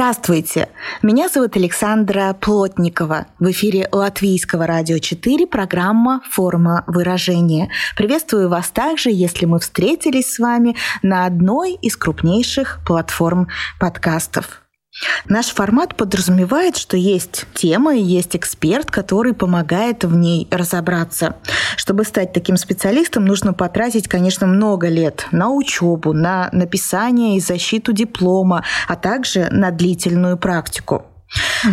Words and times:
Здравствуйте! 0.00 0.70
Меня 1.02 1.28
зовут 1.28 1.56
Александра 1.56 2.34
Плотникова. 2.40 3.26
В 3.38 3.50
эфире 3.50 3.86
Латвийского 3.92 4.66
радио 4.66 4.96
4 4.96 5.46
программа 5.46 6.22
«Форма 6.30 6.84
выражения». 6.86 7.68
Приветствую 7.98 8.48
вас 8.48 8.70
также, 8.70 9.10
если 9.10 9.44
мы 9.44 9.60
встретились 9.60 10.32
с 10.32 10.38
вами 10.38 10.74
на 11.02 11.26
одной 11.26 11.74
из 11.74 11.98
крупнейших 11.98 12.80
платформ 12.86 13.48
подкастов. 13.78 14.59
Наш 15.28 15.46
формат 15.46 15.96
подразумевает, 15.96 16.76
что 16.76 16.96
есть 16.96 17.46
тема 17.54 17.96
и 17.96 18.02
есть 18.02 18.36
эксперт, 18.36 18.90
который 18.90 19.32
помогает 19.32 20.04
в 20.04 20.14
ней 20.14 20.48
разобраться. 20.50 21.36
Чтобы 21.76 22.04
стать 22.04 22.32
таким 22.32 22.56
специалистом, 22.56 23.24
нужно 23.24 23.52
потратить, 23.52 24.08
конечно, 24.08 24.46
много 24.46 24.88
лет 24.88 25.26
на 25.30 25.50
учебу, 25.50 26.12
на 26.12 26.48
написание 26.52 27.36
и 27.36 27.40
защиту 27.40 27.92
диплома, 27.92 28.64
а 28.88 28.96
также 28.96 29.48
на 29.50 29.70
длительную 29.70 30.36
практику. 30.36 31.04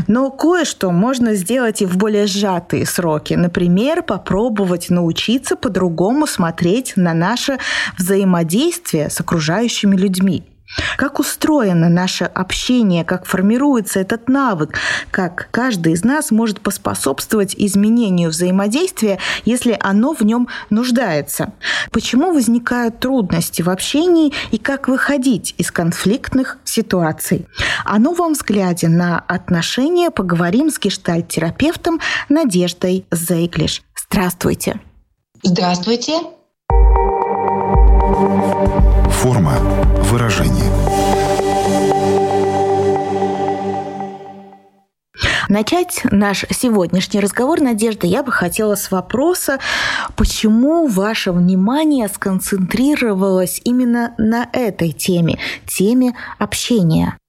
Но 0.08 0.30
кое-что 0.30 0.91
можно 0.91 1.34
сделать 1.34 1.81
и 1.81 1.86
в 1.86 1.98
более 1.98 2.28
сжатые 2.28 2.86
сроки. 2.86 3.34
Например, 3.34 4.03
попробовать 4.03 4.89
научиться 4.89 5.55
по-другому 5.55 6.28
смотреть 6.28 6.94
на 6.95 7.14
наше 7.14 7.58
взаимодействие 7.98 9.09
с 9.09 9.20
окружающими 9.20 9.95
людьми. 9.95 10.44
Как 10.98 11.20
устроено 11.20 11.90
наше 11.90 12.26
общение, 12.26 13.04
как 13.04 13.26
формируется 13.26 14.00
этот 14.00 14.28
навык, 14.28 14.78
как 15.12 15.50
каждый 15.52 15.94
из 15.94 16.04
нас 16.04 16.32
может 16.32 16.62
поспособствовать 16.62 17.56
изменению 17.58 18.30
взаимодействия, 18.30 19.20
если 19.46 19.78
оно 19.80 20.14
в 20.14 20.22
нем 20.22 20.48
нуждается. 20.70 21.54
Почему 21.92 22.34
возникают 22.34 23.00
трудности 23.00 23.62
в 23.62 23.70
общении 23.70 24.34
и 24.52 24.58
как 24.58 24.88
выходить 24.88 25.56
из 25.58 25.72
конфликтных 25.72 26.58
ситуаций. 26.64 27.48
О 27.86 28.00
новом 28.00 28.34
взгляде 28.34 28.88
на 28.88 29.20
отношения 29.20 30.12
поговорим 30.12 30.70
с 30.70 30.80
гештальт-терапевтом 30.80 32.00
Надеждой 32.30 33.06
Зейглиш. 33.12 33.84
Здравствуйте. 33.96 34.80
Здравствуйте. 35.44 36.37
Форма 38.18 39.54
выражения. 40.10 40.72
Начать 45.50 46.02
наш 46.09 46.44
сегодняшний 46.50 47.20
разговор, 47.20 47.62
Надежда, 47.62 48.08
я 48.08 48.24
бы 48.24 48.32
хотела 48.32 48.74
с 48.74 48.90
вопроса, 48.90 49.59
почему 50.16 50.88
ваше 50.88 51.32
внимание 51.32 52.08
сконцентрировалось 52.08 53.62
именно 53.64 54.16
на 54.18 54.50
этой 54.52 54.94
теме, 54.94 55.38
теме 55.68 56.16
общения? 56.40 57.20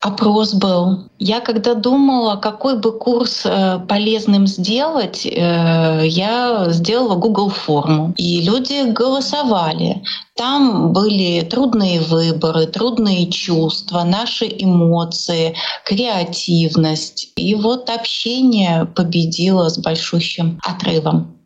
Опрос 0.00 0.54
был. 0.54 1.08
Я 1.18 1.40
когда 1.40 1.74
думала, 1.74 2.36
какой 2.36 2.78
бы 2.78 2.92
курс 2.98 3.42
э, 3.44 3.80
полезным 3.88 4.46
сделать, 4.46 5.24
э, 5.24 6.02
я 6.04 6.66
сделала 6.68 7.16
Google 7.16 7.48
форму. 7.48 8.14
И 8.16 8.42
люди 8.42 8.90
голосовали. 8.90 10.02
Там 10.36 10.92
были 10.92 11.40
трудные 11.42 12.00
выборы, 12.00 12.66
трудные 12.66 13.30
чувства, 13.30 14.04
наши 14.04 14.44
эмоции, 14.46 15.54
креативность. 15.84 17.32
И 17.36 17.54
вот 17.54 17.88
общение 17.88 18.84
победило 18.84 19.68
с 19.70 19.78
большущим 19.78 20.60
отрывом. 20.62 21.38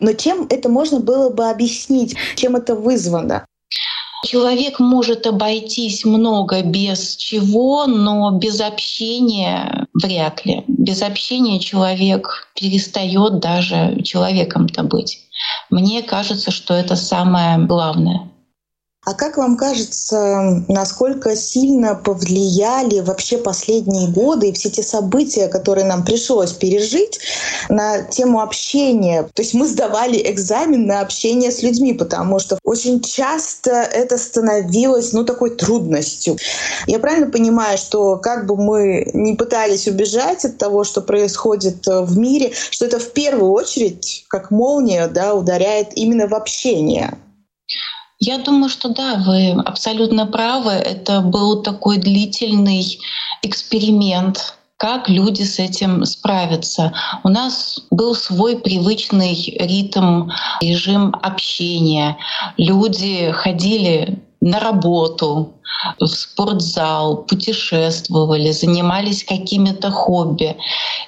Но 0.00 0.12
чем 0.12 0.46
это 0.48 0.68
можно 0.68 1.00
было 1.00 1.30
бы 1.30 1.48
объяснить? 1.48 2.16
Чем 2.34 2.56
это 2.56 2.74
вызвано? 2.74 3.46
Человек 4.24 4.80
может 4.80 5.26
обойтись 5.26 6.04
много 6.04 6.62
без 6.62 7.16
чего, 7.16 7.86
но 7.86 8.30
без 8.32 8.60
общения 8.60 9.86
вряд 9.92 10.44
ли. 10.46 10.64
Без 10.66 11.02
общения 11.02 11.60
человек 11.60 12.48
перестает 12.58 13.38
даже 13.40 14.00
человеком-то 14.02 14.82
быть. 14.82 15.20
Мне 15.70 16.02
кажется, 16.02 16.50
что 16.50 16.74
это 16.74 16.96
самое 16.96 17.58
главное. 17.58 18.30
А 19.04 19.12
как 19.12 19.36
вам 19.36 19.56
кажется, 19.56 20.64
насколько 20.68 21.36
сильно 21.36 21.94
повлияли 21.94 23.00
вообще 23.00 23.36
последние 23.36 24.08
годы 24.08 24.48
и 24.48 24.52
все 24.52 24.70
те 24.70 24.82
события, 24.82 25.48
которые 25.48 25.84
нам 25.84 26.04
пришлось 26.04 26.52
пережить 26.52 27.20
на 27.68 28.02
тему 28.02 28.40
общения? 28.40 29.24
То 29.34 29.42
есть 29.42 29.52
мы 29.52 29.66
сдавали 29.68 30.20
экзамен 30.30 30.86
на 30.86 31.00
общение 31.00 31.50
с 31.50 31.62
людьми, 31.62 31.92
потому 31.92 32.38
что 32.38 32.58
очень 32.64 33.02
часто 33.02 33.70
это 33.70 34.16
становилось 34.16 35.12
ну, 35.12 35.24
такой 35.24 35.50
трудностью. 35.50 36.38
Я 36.86 36.98
правильно 36.98 37.30
понимаю, 37.30 37.76
что 37.76 38.16
как 38.16 38.46
бы 38.46 38.56
мы 38.56 39.10
не 39.12 39.34
пытались 39.34 39.86
убежать 39.86 40.46
от 40.46 40.56
того, 40.56 40.82
что 40.84 41.02
происходит 41.02 41.86
в 41.86 42.16
мире, 42.18 42.52
что 42.70 42.86
это 42.86 42.98
в 42.98 43.10
первую 43.10 43.52
очередь, 43.52 44.24
как 44.28 44.50
молния, 44.50 45.08
да, 45.08 45.34
ударяет 45.34 45.88
именно 45.94 46.26
в 46.26 46.34
общение? 46.34 47.18
Я 48.20 48.38
думаю, 48.38 48.68
что 48.68 48.88
да, 48.88 49.16
вы 49.16 49.50
абсолютно 49.52 50.26
правы. 50.26 50.70
Это 50.70 51.20
был 51.20 51.62
такой 51.62 51.98
длительный 51.98 52.98
эксперимент, 53.42 54.56
как 54.76 55.08
люди 55.08 55.42
с 55.42 55.58
этим 55.58 56.04
справятся. 56.04 56.92
У 57.22 57.28
нас 57.28 57.80
был 57.90 58.14
свой 58.14 58.58
привычный 58.58 59.34
ритм, 59.58 60.30
режим 60.60 61.14
общения. 61.22 62.16
Люди 62.56 63.30
ходили 63.32 64.23
на 64.44 64.60
работу, 64.60 65.54
в 65.98 66.06
спортзал, 66.06 67.24
путешествовали, 67.24 68.50
занимались 68.52 69.24
какими-то 69.24 69.90
хобби. 69.90 70.56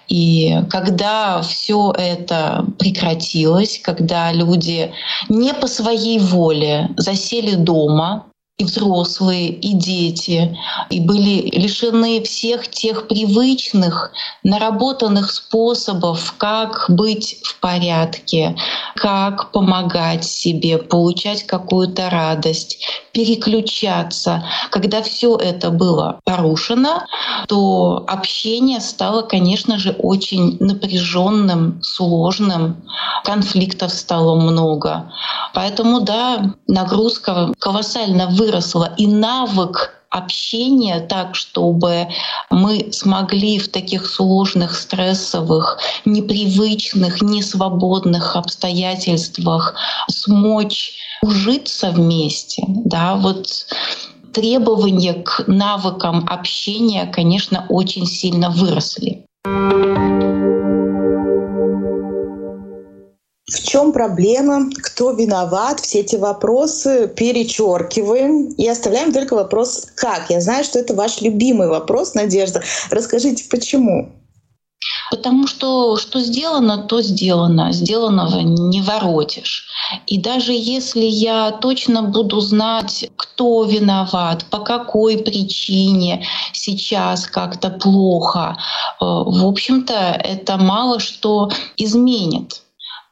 И 0.09 0.59
когда 0.71 1.43
все 1.43 1.93
это 1.97 2.65
прекратилось, 2.79 3.79
когда 3.83 4.33
люди 4.33 4.91
не 5.29 5.53
по 5.53 5.67
своей 5.67 6.19
воле 6.19 6.91
засели 6.97 7.55
дома, 7.55 8.25
и 8.59 8.65
взрослые, 8.65 9.51
и 9.51 9.75
дети, 9.75 10.57
и 10.89 10.99
были 11.01 11.51
лишены 11.51 12.23
всех 12.23 12.69
тех 12.69 13.07
привычных, 13.07 14.13
наработанных 14.45 15.31
способов, 15.31 16.35
как 16.39 16.87
быть 16.89 17.39
в 17.43 17.61
порядке, 17.61 18.57
как 18.95 19.53
помогать 19.53 20.25
себе, 20.25 20.79
получать 20.79 21.43
какую-то 21.43 22.09
радость, 22.09 22.79
переключаться. 23.13 24.43
Когда 24.71 25.03
все 25.03 25.37
это 25.37 25.69
было 25.69 26.19
порушено, 26.25 27.05
то 27.49 28.05
общение 28.09 28.81
стало, 28.81 29.21
конечно 29.21 29.79
же, 29.79 29.91
очень 29.99 30.57
напряженным, 30.61 31.83
сложным, 31.83 32.83
конфликтов 33.23 33.93
стало 33.93 34.41
много. 34.41 35.13
Поэтому, 35.53 36.01
да, 36.01 36.55
нагрузка 36.67 37.53
колоссально 37.59 38.29
выросла 38.29 38.46
выросла 38.47 38.95
и 38.97 39.07
навык 39.07 39.93
общения 40.11 41.01
так, 41.01 41.35
чтобы 41.35 42.09
мы 42.51 42.93
смогли 42.93 43.59
в 43.59 43.69
таких 43.69 44.07
сложных, 44.07 44.75
стрессовых, 44.75 45.79
непривычных, 46.05 47.21
несвободных 47.23 48.37
обстоятельствах 48.37 49.75
смочь 50.09 50.93
ужиться 51.23 51.91
вместе. 51.91 52.63
Да, 52.67 53.17
вот 53.17 53.49
требования 54.33 55.15
к 55.15 55.45
навыкам 55.47 56.27
общения, 56.29 57.07
конечно, 57.07 57.67
очень 57.69 58.07
сильно 58.07 58.49
выросли. 58.49 59.25
В 59.45 60.16
чем 63.77 63.93
проблема? 63.93 64.71
Кто 64.83 65.11
виноват? 65.11 65.81
Все 65.81 66.01
эти 66.01 66.17
вопросы 66.17 67.09
перечеркиваем 67.15 68.55
и 68.55 68.67
оставляем 68.67 69.13
только 69.13 69.35
вопрос 69.35 69.89
«как?». 69.97 70.31
Я 70.31 70.41
знаю, 70.41 70.65
что 70.65 70.79
это 70.79 70.95
ваш 70.95 71.21
любимый 71.21 71.69
вопрос, 71.69 72.15
Надежда. 72.15 72.63
Расскажите, 72.91 73.45
почему? 73.51 74.13
Потому 75.11 75.47
что 75.47 75.99
что 75.99 76.21
сделано, 76.21 76.85
то 76.85 77.03
сделано. 77.03 77.71
Сделанного 77.73 78.41
не 78.41 78.81
воротишь. 78.81 79.67
И 80.07 80.19
даже 80.19 80.53
если 80.55 81.05
я 81.05 81.51
точно 81.51 82.03
буду 82.03 82.41
знать, 82.41 83.11
кто 83.17 83.65
виноват, 83.65 84.47
по 84.49 84.61
какой 84.61 85.19
причине 85.19 86.25
сейчас 86.55 87.27
как-то 87.27 87.69
плохо, 87.69 88.57
э, 88.57 89.05
в 89.05 89.47
общем-то, 89.47 89.95
это 90.25 90.57
мало 90.57 90.99
что 90.99 91.51
изменит 91.77 92.63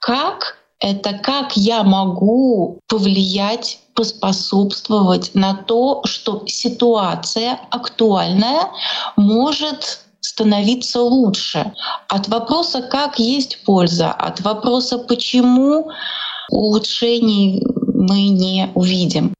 как 0.04 0.58
это 0.80 1.14
как 1.14 1.56
я 1.56 1.82
могу 1.82 2.78
повлиять, 2.88 3.78
поспособствовать 3.94 5.30
на 5.34 5.54
то, 5.54 6.02
что 6.04 6.42
ситуация 6.46 7.58
актуальная 7.70 8.68
может 9.16 10.00
становиться 10.20 11.00
лучше. 11.00 11.72
От 12.08 12.28
вопроса 12.28 12.82
«как» 12.82 13.18
есть 13.18 13.64
польза, 13.64 14.10
от 14.10 14.42
вопроса 14.42 14.98
«почему» 14.98 15.88
улучшений 16.50 17.64
мы 17.94 18.28
не 18.28 18.70
увидим 18.74 19.32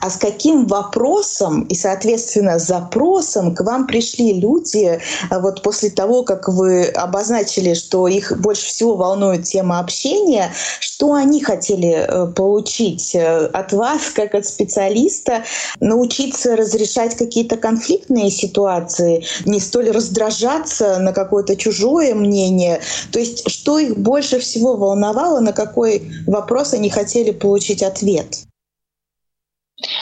а 0.00 0.10
с 0.10 0.16
каким 0.16 0.66
вопросом 0.66 1.62
и, 1.62 1.74
соответственно, 1.74 2.58
запросом 2.58 3.54
к 3.54 3.62
вам 3.62 3.86
пришли 3.86 4.32
люди 4.40 5.00
а 5.30 5.40
вот 5.40 5.62
после 5.62 5.90
того, 5.90 6.22
как 6.22 6.48
вы 6.48 6.84
обозначили, 6.84 7.74
что 7.74 8.08
их 8.08 8.40
больше 8.40 8.66
всего 8.66 8.96
волнует 8.96 9.44
тема 9.44 9.80
общения, 9.80 10.52
что 10.80 11.14
они 11.14 11.42
хотели 11.42 12.06
э, 12.06 12.26
получить 12.32 13.14
э, 13.14 13.46
от 13.46 13.72
вас, 13.72 14.10
как 14.14 14.34
от 14.34 14.46
специалиста, 14.46 15.44
научиться 15.80 16.56
разрешать 16.56 17.16
какие-то 17.16 17.56
конфликтные 17.56 18.30
ситуации, 18.30 19.24
не 19.44 19.60
столь 19.60 19.90
раздражаться 19.90 20.98
на 20.98 21.12
какое-то 21.12 21.56
чужое 21.56 22.14
мнение. 22.14 22.80
То 23.12 23.18
есть 23.18 23.48
что 23.50 23.78
их 23.78 23.96
больше 23.96 24.38
всего 24.38 24.76
волновало, 24.76 25.40
на 25.40 25.52
какой 25.52 26.10
вопрос 26.26 26.74
они 26.74 26.90
хотели 26.90 27.30
получить 27.30 27.82
ответ? 27.82 28.44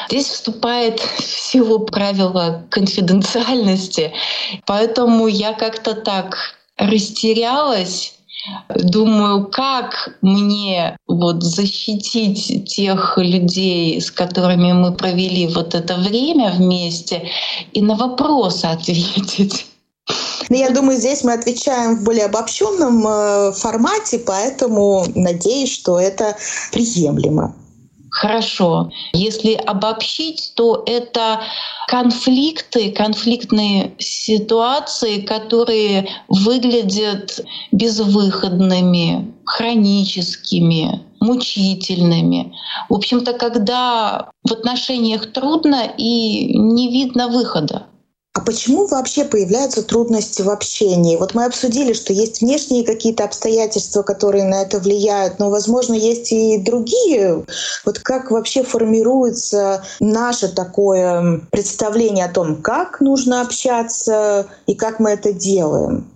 Здесь 0.08 0.26
вступает 0.26 1.00
в 1.00 1.22
силу 1.22 1.80
правила 1.80 2.64
конфиденциальности, 2.70 4.12
поэтому 4.66 5.26
я 5.26 5.52
как-то 5.52 5.94
так 5.94 6.36
растерялась, 6.76 8.18
Думаю, 8.68 9.46
как 9.46 10.16
мне 10.22 10.96
вот 11.06 11.42
защитить 11.42 12.66
тех 12.66 13.18
людей, 13.18 14.00
с 14.00 14.10
которыми 14.10 14.72
мы 14.72 14.92
провели 14.92 15.48
вот 15.48 15.74
это 15.74 15.96
время 15.96 16.52
вместе, 16.52 17.28
и 17.72 17.82
на 17.82 17.96
вопросы 17.96 18.66
ответить. 18.66 19.66
Но 20.48 20.56
я 20.56 20.70
думаю, 20.70 20.98
здесь 20.98 21.24
мы 21.24 21.34
отвечаем 21.34 21.96
в 21.96 22.04
более 22.04 22.26
обобщенном 22.26 23.06
э, 23.06 23.52
формате, 23.52 24.18
поэтому 24.20 25.04
надеюсь, 25.14 25.72
что 25.72 25.98
это 25.98 26.36
приемлемо. 26.72 27.54
Хорошо. 28.20 28.90
Если 29.12 29.52
обобщить, 29.52 30.52
то 30.56 30.82
это 30.86 31.40
конфликты, 31.86 32.90
конфликтные 32.90 33.94
ситуации, 34.00 35.20
которые 35.20 36.08
выглядят 36.26 37.40
безвыходными, 37.70 39.32
хроническими, 39.44 41.00
мучительными. 41.20 42.52
В 42.88 42.94
общем-то, 42.94 43.34
когда 43.34 44.30
в 44.42 44.52
отношениях 44.52 45.32
трудно 45.32 45.84
и 45.96 46.58
не 46.58 46.90
видно 46.90 47.28
выхода. 47.28 47.86
А 48.34 48.40
почему 48.40 48.86
вообще 48.86 49.24
появляются 49.24 49.82
трудности 49.82 50.42
в 50.42 50.50
общении? 50.50 51.16
Вот 51.16 51.34
мы 51.34 51.44
обсудили, 51.44 51.92
что 51.92 52.12
есть 52.12 52.40
внешние 52.40 52.84
какие-то 52.84 53.24
обстоятельства, 53.24 54.02
которые 54.02 54.44
на 54.44 54.62
это 54.62 54.78
влияют, 54.78 55.40
но, 55.40 55.50
возможно, 55.50 55.94
есть 55.94 56.30
и 56.30 56.58
другие. 56.58 57.44
Вот 57.84 57.98
как 57.98 58.30
вообще 58.30 58.62
формируется 58.62 59.82
наше 59.98 60.48
такое 60.48 61.40
представление 61.50 62.26
о 62.26 62.32
том, 62.32 62.62
как 62.62 63.00
нужно 63.00 63.40
общаться 63.40 64.46
и 64.66 64.74
как 64.76 65.00
мы 65.00 65.10
это 65.10 65.32
делаем? 65.32 66.06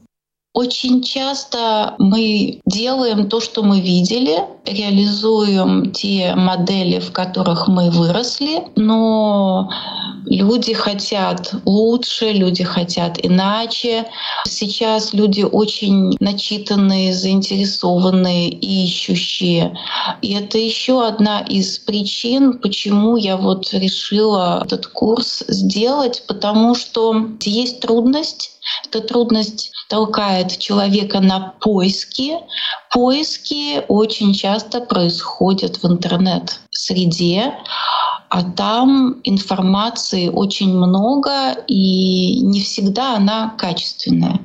Очень 0.54 1.02
часто 1.02 1.94
мы 1.98 2.60
делаем 2.66 3.30
то, 3.30 3.40
что 3.40 3.62
мы 3.62 3.80
видели, 3.80 4.38
реализуем 4.66 5.92
те 5.92 6.34
модели, 6.34 6.98
в 6.98 7.10
которых 7.10 7.68
мы 7.68 7.90
выросли, 7.90 8.64
но 8.76 9.70
люди 10.26 10.74
хотят 10.74 11.54
лучше, 11.64 12.32
люди 12.32 12.64
хотят 12.64 13.18
иначе. 13.24 14.06
Сейчас 14.46 15.14
люди 15.14 15.42
очень 15.42 16.16
начитанные, 16.20 17.14
заинтересованные, 17.14 18.50
ищущие. 18.50 19.76
И 20.20 20.34
это 20.34 20.58
еще 20.58 21.06
одна 21.06 21.40
из 21.40 21.78
причин, 21.78 22.58
почему 22.58 23.16
я 23.16 23.38
вот 23.38 23.72
решила 23.72 24.62
этот 24.64 24.86
курс 24.86 25.42
сделать, 25.48 26.24
потому 26.26 26.74
что 26.74 27.14
есть 27.40 27.80
трудность, 27.80 28.52
эта 28.86 29.00
трудность 29.00 29.72
толкает 29.88 30.41
человека 30.50 31.20
на 31.20 31.54
поиски. 31.60 32.36
Поиски 32.90 33.82
очень 33.88 34.34
часто 34.34 34.80
происходят 34.80 35.82
в 35.82 35.86
интернет-среде, 35.86 37.54
а 38.28 38.42
там 38.42 39.20
информации 39.24 40.28
очень 40.28 40.74
много, 40.74 41.52
и 41.68 42.40
не 42.40 42.60
всегда 42.60 43.16
она 43.16 43.54
качественная. 43.58 44.40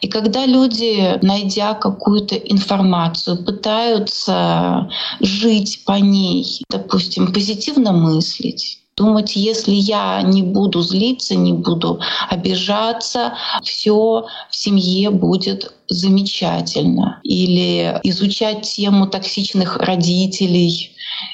И 0.00 0.08
когда 0.08 0.46
люди, 0.46 1.18
найдя 1.22 1.74
какую-то 1.74 2.36
информацию, 2.36 3.44
пытаются 3.44 4.88
жить 5.20 5.82
по 5.84 5.92
ней, 5.92 6.62
допустим, 6.70 7.32
позитивно 7.32 7.92
мыслить, 7.92 8.77
думать, 8.98 9.36
если 9.36 9.72
я 9.72 10.20
не 10.22 10.42
буду 10.42 10.82
злиться, 10.82 11.36
не 11.36 11.52
буду 11.52 12.00
обижаться, 12.28 13.34
все 13.62 14.26
в 14.50 14.56
семье 14.56 15.10
будет 15.10 15.72
замечательно. 15.88 17.20
Или 17.22 17.98
изучать 18.02 18.62
тему 18.62 19.06
токсичных 19.06 19.76
родителей. 19.76 20.90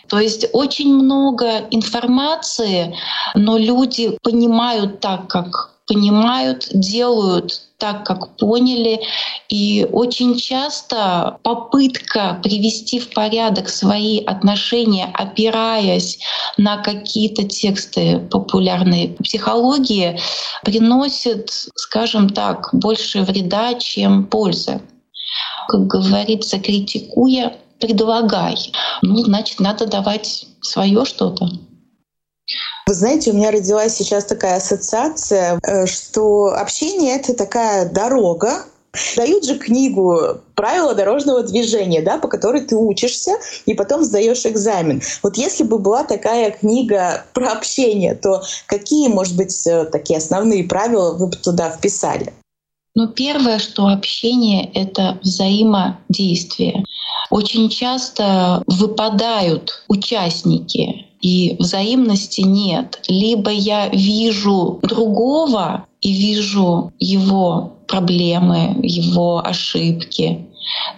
То 0.09 0.21
есть 0.21 0.47
очень 0.53 0.95
много 0.95 1.67
информации, 1.71 2.95
но 3.35 3.57
люди 3.57 4.17
понимают 4.23 5.01
так, 5.01 5.29
как 5.29 5.74
понимают, 5.87 6.69
делают 6.73 7.61
так, 7.79 8.07
как 8.07 8.37
поняли. 8.37 9.01
И 9.49 9.87
очень 9.93 10.39
часто 10.39 11.39
попытка 11.43 12.41
привести 12.43 12.99
в 12.99 13.13
порядок 13.13 13.69
свои 13.69 14.25
отношения, 14.25 15.11
опираясь 15.13 16.21
на 16.57 16.79
какие-то 16.79 17.45
тексты 17.45 18.21
популярной 18.31 19.17
психологии, 19.23 20.19
приносит, 20.65 21.51
скажем 21.75 22.31
так, 22.31 22.71
больше 22.73 23.23
вреда, 23.23 23.75
чем 23.75 24.25
пользы. 24.27 24.81
Как 25.69 25.87
говорится, 25.87 26.59
критикуя, 26.59 27.57
предлагай. 27.81 28.57
Ну, 29.03 29.17
значит, 29.19 29.61
надо 29.61 29.87
давать 29.87 30.47
свое 30.61 31.05
что-то. 31.05 31.49
Вы 32.87 32.95
знаете, 32.95 33.31
у 33.31 33.35
меня 33.35 33.51
родилась 33.51 33.97
сейчас 33.97 34.25
такая 34.25 34.57
ассоциация, 34.57 35.59
э, 35.63 35.87
что 35.87 36.55
общение— 36.55 37.17
это 37.17 37.35
такая 37.35 37.89
дорога, 37.89 38.65
Дают 39.17 39.45
же 39.45 39.59
книгу 39.59 40.41
«Правила 40.55 40.95
дорожного 40.95 41.43
движения», 41.43 42.01
да, 42.01 42.19
по 42.19 42.29
которой 42.29 42.61
ты 42.61 42.77
учишься 42.77 43.33
и 43.67 43.75
потом 43.75 44.05
сдаешь 44.05 44.47
экзамен. 44.47 45.03
Вот 45.23 45.37
если 45.37 45.65
бы 45.65 45.79
была 45.79 46.05
такая 46.05 46.53
книга 46.53 47.25
про 47.33 47.53
общение, 47.53 48.15
то 48.15 48.43
какие, 48.67 49.09
может 49.09 49.37
быть, 49.37 49.67
э, 49.67 49.87
такие 49.87 50.19
основные 50.19 50.65
правила 50.65 51.15
вы 51.15 51.27
бы 51.27 51.37
туда 51.37 51.71
вписали? 51.71 52.33
Ну, 52.95 53.09
первое, 53.09 53.59
что 53.59 53.89
общение— 53.89 54.71
это 54.75 55.19
взаимодействие. 55.23 56.85
Очень 57.35 57.69
часто 57.69 58.63
выпадают 58.69 59.83
участники 59.89 61.07
и 61.21 61.57
взаимности 61.59 62.43
нет. 62.43 63.03
Либо 63.09 63.51
я 63.51 63.89
вижу 63.89 64.79
другого 64.83 65.85
и 66.01 66.13
вижу 66.13 66.93
его 67.01 67.73
проблемы, 67.89 68.77
его 68.85 69.45
ошибки, 69.45 70.47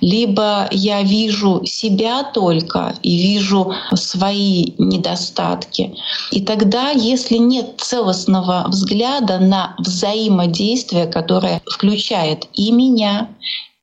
либо 0.03 0.69
я 0.73 1.01
вижу 1.01 1.63
себя 1.65 2.23
только 2.23 2.95
и 3.03 3.17
вижу 3.17 3.73
свои 3.95 4.75
недостатки. 4.77 5.95
И 6.33 6.43
тогда, 6.43 6.91
если 6.91 7.39
нет 7.39 7.77
целостного 7.79 8.67
взгляда 8.69 9.39
на 9.39 9.75
взаимодействие, 9.79 11.07
которое 11.07 11.63
включает 11.65 12.47
и 12.53 12.73
меня, 12.73 13.31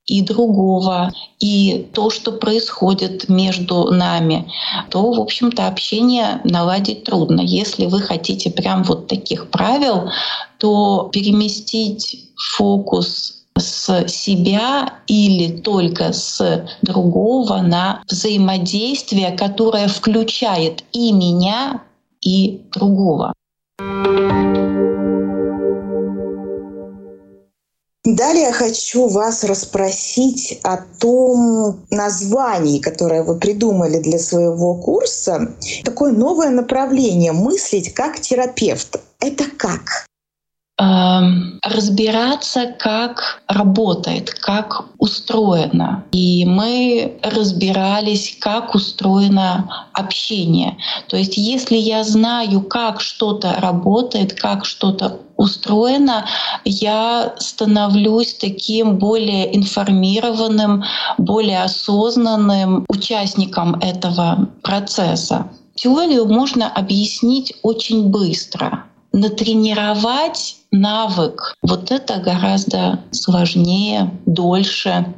и 0.06 0.20
другого, 0.22 1.12
и 1.40 1.88
то, 1.92 2.10
что 2.10 2.32
происходит 2.32 3.28
между 3.28 3.90
нами, 3.90 4.50
то, 4.90 5.12
в 5.12 5.20
общем-то, 5.20 5.66
общение 5.66 6.40
наладить 6.44 7.04
трудно. 7.04 7.40
Если 7.40 7.86
вы 7.86 8.00
хотите 8.00 8.50
прям 8.50 8.82
вот 8.84 9.06
таких 9.08 9.50
правил, 9.50 10.10
то 10.58 11.08
переместить 11.12 12.30
фокус 12.36 13.44
с 13.56 14.08
себя 14.08 14.94
или 15.06 15.58
только 15.58 16.12
с 16.12 16.66
другого 16.82 17.58
на 17.58 18.02
взаимодействие, 18.10 19.30
которое 19.30 19.88
включает 19.88 20.84
и 20.92 21.12
меня, 21.12 21.82
и 22.20 22.62
другого. 22.72 23.32
Далее 28.04 28.42
я 28.44 28.52
хочу 28.52 29.08
вас 29.08 29.44
расспросить 29.44 30.60
о 30.62 30.76
том 30.98 31.80
названии, 31.88 32.78
которое 32.78 33.22
вы 33.22 33.36
придумали 33.36 33.98
для 33.98 34.18
своего 34.18 34.74
курса. 34.74 35.54
Такое 35.84 36.12
новое 36.12 36.50
направление— 36.50 37.32
мыслить 37.32 37.94
как 37.94 38.20
терапевт. 38.20 39.00
Это 39.20 39.44
как? 39.56 40.06
Эм, 40.76 41.60
разбираться, 41.62 42.66
как 42.66 43.42
работает, 43.46 44.30
как 44.32 44.86
устроено. 44.98 46.04
И 46.10 46.44
мы 46.44 47.16
разбирались, 47.22 48.36
как 48.40 48.74
устроено 48.74 49.88
общение. 49.92 50.76
То 51.08 51.16
есть 51.16 51.36
если 51.36 51.76
я 51.76 52.02
знаю, 52.02 52.60
как 52.62 53.00
что-то 53.00 53.54
работает, 53.60 54.32
как 54.32 54.64
что-то 54.64 55.20
устроено, 55.36 56.26
я 56.64 57.34
становлюсь 57.38 58.34
таким 58.34 58.96
более 58.96 59.56
информированным, 59.56 60.82
более 61.18 61.62
осознанным 61.62 62.84
участником 62.88 63.76
этого 63.76 64.48
процесса. 64.62 65.46
Теорию 65.76 66.26
можно 66.26 66.68
объяснить 66.68 67.54
очень 67.62 68.08
быстро. 68.08 68.86
Натренировать 69.12 70.56
навык. 70.74 71.56
Вот 71.62 71.90
это 71.90 72.16
гораздо 72.16 73.00
сложнее, 73.12 74.10
дольше. 74.26 75.14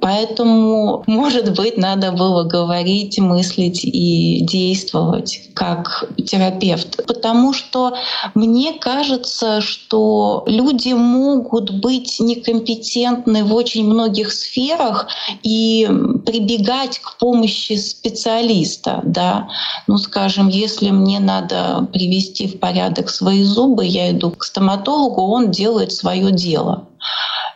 Поэтому, 0.00 1.02
может 1.06 1.56
быть, 1.56 1.78
надо 1.78 2.12
было 2.12 2.44
говорить, 2.44 3.18
мыслить 3.18 3.84
и 3.84 4.40
действовать 4.42 5.40
как 5.54 6.04
терапевт. 6.26 7.06
Потому 7.06 7.52
что 7.52 7.94
мне 8.34 8.74
кажется, 8.74 9.60
что 9.60 10.44
люди 10.46 10.92
могут 10.92 11.70
быть 11.70 12.20
некомпетентны 12.20 13.44
в 13.44 13.54
очень 13.54 13.86
многих 13.86 14.32
сферах 14.32 15.06
и 15.42 15.88
прибегать 16.26 16.98
к 16.98 17.18
помощи 17.18 17.76
специалиста. 17.76 19.00
Да? 19.04 19.48
Ну, 19.86 19.96
скажем, 19.98 20.48
если 20.48 20.90
мне 20.90 21.20
надо 21.20 21.88
привести 21.92 22.46
в 22.46 22.58
порядок 22.58 23.08
свои 23.10 23.44
зубы, 23.44 23.86
я 23.86 24.10
иду 24.10 24.30
к 24.30 24.44
стоматологу, 24.44 24.73
стоматологу, 24.74 25.22
он 25.22 25.50
делает 25.50 25.92
свое 25.92 26.32
дело. 26.32 26.88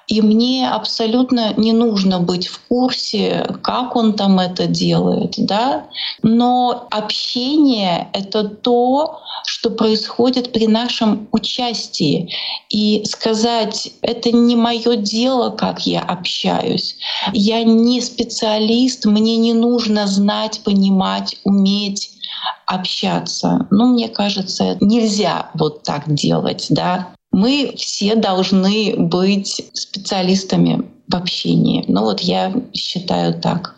И 0.07 0.23
мне 0.23 0.71
абсолютно 0.71 1.53
не 1.59 1.73
нужно 1.73 2.19
быть 2.19 2.47
в 2.47 2.61
курсе, 2.69 3.47
как 3.63 3.95
он 3.95 4.15
там 4.15 4.41
это 4.41 4.67
делает, 4.67 5.35
да. 5.37 5.87
Но 6.23 6.87
общение— 6.91 8.09
это 8.15 8.45
то, 8.45 9.21
что 9.45 9.71
происходит 9.71 10.53
при 10.53 10.67
нашем 10.67 11.29
участии. 11.31 12.31
И 12.71 13.05
сказать, 13.05 13.93
это 14.01 14.33
не 14.33 14.57
мое 14.57 14.97
дело, 14.97 15.51
как 15.51 15.87
я 15.87 16.01
общаюсь. 16.01 16.97
Я 17.35 17.63
не 17.63 18.01
специалист, 18.01 19.05
мне 19.05 19.37
не 19.37 19.53
нужно 19.53 20.07
знать, 20.07 20.63
понимать, 20.65 21.37
уметь 21.45 22.18
общаться. 22.67 23.67
Ну, 23.71 23.87
мне 23.95 24.09
кажется, 24.09 24.77
нельзя 24.81 25.51
вот 25.55 25.83
так 25.83 26.13
делать, 26.13 26.67
да. 26.71 27.09
Мы 27.31 27.75
все 27.77 28.15
должны 28.15 28.95
быть 28.97 29.71
специалистами 29.73 30.89
в 31.09 31.15
общении. 31.15 31.85
Ну 31.89 32.03
вот 32.03 32.21
я 32.21 32.53
считаю 32.73 33.41
так. 33.41 33.75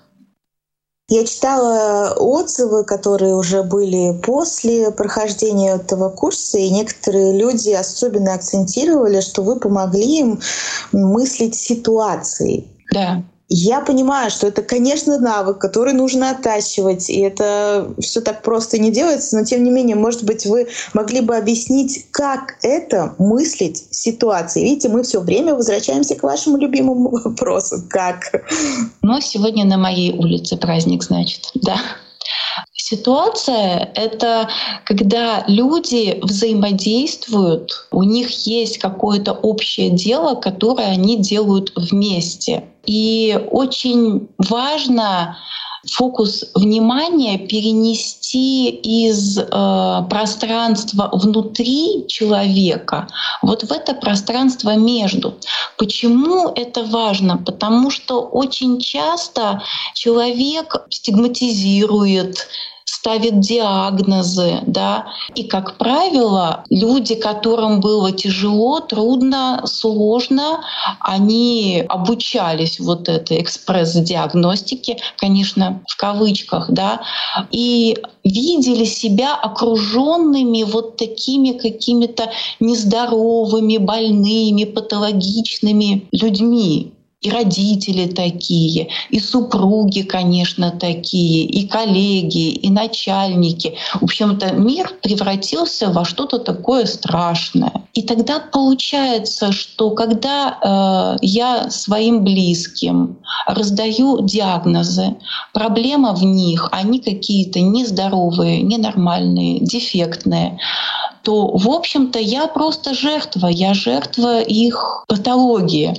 Я 1.13 1.27
читала 1.27 2.15
отзывы, 2.17 2.85
которые 2.85 3.35
уже 3.35 3.65
были 3.65 4.17
после 4.23 4.93
прохождения 4.93 5.75
этого 5.75 6.09
курса, 6.09 6.59
и 6.59 6.71
некоторые 6.71 7.37
люди 7.37 7.71
особенно 7.71 8.35
акцентировали, 8.35 9.21
что 9.21 9.43
вы 9.43 9.59
помогли 9.59 10.21
им 10.21 10.41
мыслить 10.93 11.57
ситуацией. 11.57 12.69
Да. 12.93 13.25
Я 13.53 13.81
понимаю, 13.81 14.31
что 14.31 14.47
это, 14.47 14.63
конечно, 14.63 15.19
навык, 15.19 15.59
который 15.59 15.93
нужно 15.93 16.31
оттачивать, 16.31 17.11
и 17.11 17.19
это 17.19 17.93
все 18.01 18.21
так 18.21 18.43
просто 18.43 18.79
не 18.79 18.93
делается, 18.93 19.37
но 19.37 19.45
тем 19.45 19.65
не 19.65 19.71
менее, 19.71 19.97
может 19.97 20.23
быть, 20.23 20.47
вы 20.47 20.69
могли 20.95 21.21
бы 21.21 21.37
объяснить, 21.37 22.07
как 22.13 22.55
это 22.63 23.17
мыслить 23.19 23.89
ситуации. 23.91 24.63
Видите, 24.63 24.89
мы 24.89 25.03
все 25.03 25.21
время 25.21 25.57
возвращаемся 25.57 26.15
к 26.15 26.23
вашему 26.23 26.59
любимому 26.59 27.11
вопросу. 27.11 27.83
Как? 27.91 28.21
Ну, 29.03 29.21
сегодня 29.21 29.65
на 29.65 29.79
моей 29.79 30.17
улице 30.17 30.57
праздник, 30.57 31.03
значит, 31.03 31.51
да. 31.55 31.81
Ситуация— 32.91 33.93
это 33.95 34.49
когда 34.85 35.45
люди 35.47 36.19
взаимодействуют, 36.23 37.87
у 37.93 38.03
них 38.03 38.29
есть 38.49 38.79
какое-то 38.79 39.33
общее 39.33 39.91
дело, 39.91 40.35
которое 40.35 40.89
они 40.89 41.17
делают 41.17 41.73
вместе. 41.77 42.65
И 42.87 43.47
очень 43.53 44.27
важно 44.39 45.37
фокус 45.89 46.47
внимания 46.57 47.39
перенести 47.39 48.69
из 48.69 49.39
э, 49.39 49.45
пространства 50.11 51.11
внутри 51.13 52.07
человека 52.09 53.07
вот 53.41 53.63
в 53.63 53.71
это 53.71 53.95
пространство 53.95 54.75
между. 54.75 55.35
Почему 55.79 56.49
это 56.49 56.83
важно? 56.83 57.39
Потому 57.39 57.91
что 57.91 58.21
очень 58.21 58.81
часто 58.81 59.63
человек 59.95 60.87
стигматизирует 60.91 62.49
ставит 63.01 63.41
диагнозы, 63.41 64.61
да. 64.67 65.07
И, 65.35 65.45
как 65.45 65.79
правило, 65.79 66.65
люди, 66.69 67.15
которым 67.15 67.81
было 67.81 68.13
тяжело, 68.13 68.81
трудно, 68.81 69.63
сложно, 69.65 70.61
они 71.01 71.83
обучались 71.89 72.79
вот 72.79 73.09
этой 73.09 73.41
экспресс-диагностике, 73.41 74.99
конечно, 75.17 75.81
в 75.89 75.97
кавычках, 75.97 76.71
да, 76.71 77.01
и 77.51 77.97
видели 78.23 78.85
себя 78.85 79.35
окруженными 79.35 80.63
вот 80.65 80.99
такими 80.99 81.53
какими-то 81.53 82.31
нездоровыми, 82.61 83.79
больными, 83.79 84.65
патологичными 84.65 86.07
людьми 86.13 86.93
и 87.21 87.31
родители 87.31 88.07
такие, 88.07 88.89
и 89.11 89.21
супруги, 89.21 90.01
конечно, 90.01 90.71
такие, 90.71 91.45
и 91.45 91.69
коллеги, 91.69 92.49
и 92.49 92.71
начальники. 92.71 93.75
В 94.01 94.05
общем-то, 94.05 94.53
мир 94.55 94.91
превратился 95.03 95.91
во 95.91 96.07
что-то 96.07 96.39
такое 96.39 96.87
страшное. 96.87 97.73
И 97.93 98.03
тогда 98.03 98.41
получается, 98.41 99.53
что 99.53 99.91
когда 99.91 100.57
э, 100.63 101.19
я 101.21 101.69
своим 101.71 102.25
близким 102.25 103.19
раздаю 103.47 104.23
диагнозы, 104.23 105.17
проблема 105.53 106.15
в 106.15 106.23
них, 106.23 106.69
они 106.73 107.01
какие-то 107.01 107.61
нездоровые, 107.61 108.63
ненормальные, 108.63 109.61
дефектные, 109.61 110.59
то, 111.23 111.49
в 111.49 111.69
общем-то, 111.69 112.19
я 112.19 112.47
просто 112.47 112.95
жертва, 112.95 113.49
я 113.49 113.75
жертва 113.75 114.41
их 114.41 115.05
патологии. 115.07 115.95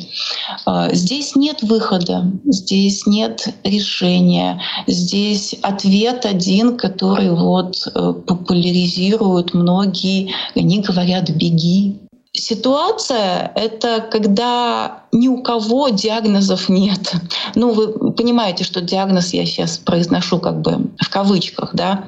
А, 0.66 0.94
здесь 0.94 1.36
нет 1.36 1.62
выхода, 1.62 2.32
здесь 2.46 3.06
нет 3.06 3.48
решения, 3.63 4.62
здесь 4.88 5.56
ответ 5.62 6.25
один, 6.25 6.78
который 6.78 7.30
вот 7.32 7.75
э, 7.94 8.13
популяризируют 8.25 9.54
многие, 9.54 10.34
они 10.56 10.80
говорят 10.80 11.30
«беги». 11.30 12.00
Ситуация— 12.34 13.51
это 13.56 14.00
когда 14.10 15.04
ни 15.12 15.28
у 15.28 15.44
кого 15.44 15.90
диагнозов 15.90 16.70
нет. 16.70 17.13
Ну, 17.56 17.74
вы 17.74 18.13
понимаете, 18.13 18.63
что 18.63 18.80
диагноз 18.80 19.34
я 19.34 19.46
сейчас 19.46 19.78
произношу 19.78 20.40
как 20.40 20.62
бы 20.62 20.92
в 20.98 21.10
кавычках, 21.10 21.75
да. 21.75 22.06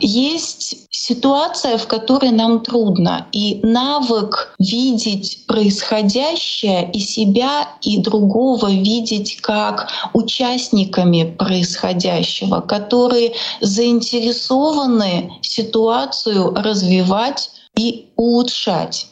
Есть 0.00 0.86
ситуация, 0.90 1.76
в 1.76 1.88
которой 1.88 2.30
нам 2.30 2.60
трудно, 2.60 3.26
и 3.32 3.58
навык 3.64 4.54
видеть 4.60 5.44
происходящее 5.48 6.88
и 6.92 7.00
себя, 7.00 7.68
и 7.82 7.98
другого 7.98 8.70
видеть 8.70 9.40
как 9.40 9.88
участниками 10.14 11.34
происходящего, 11.36 12.60
которые 12.60 13.32
заинтересованы 13.60 15.32
ситуацию 15.42 16.54
развивать 16.54 17.50
и 17.76 18.06
улучшать. 18.14 19.08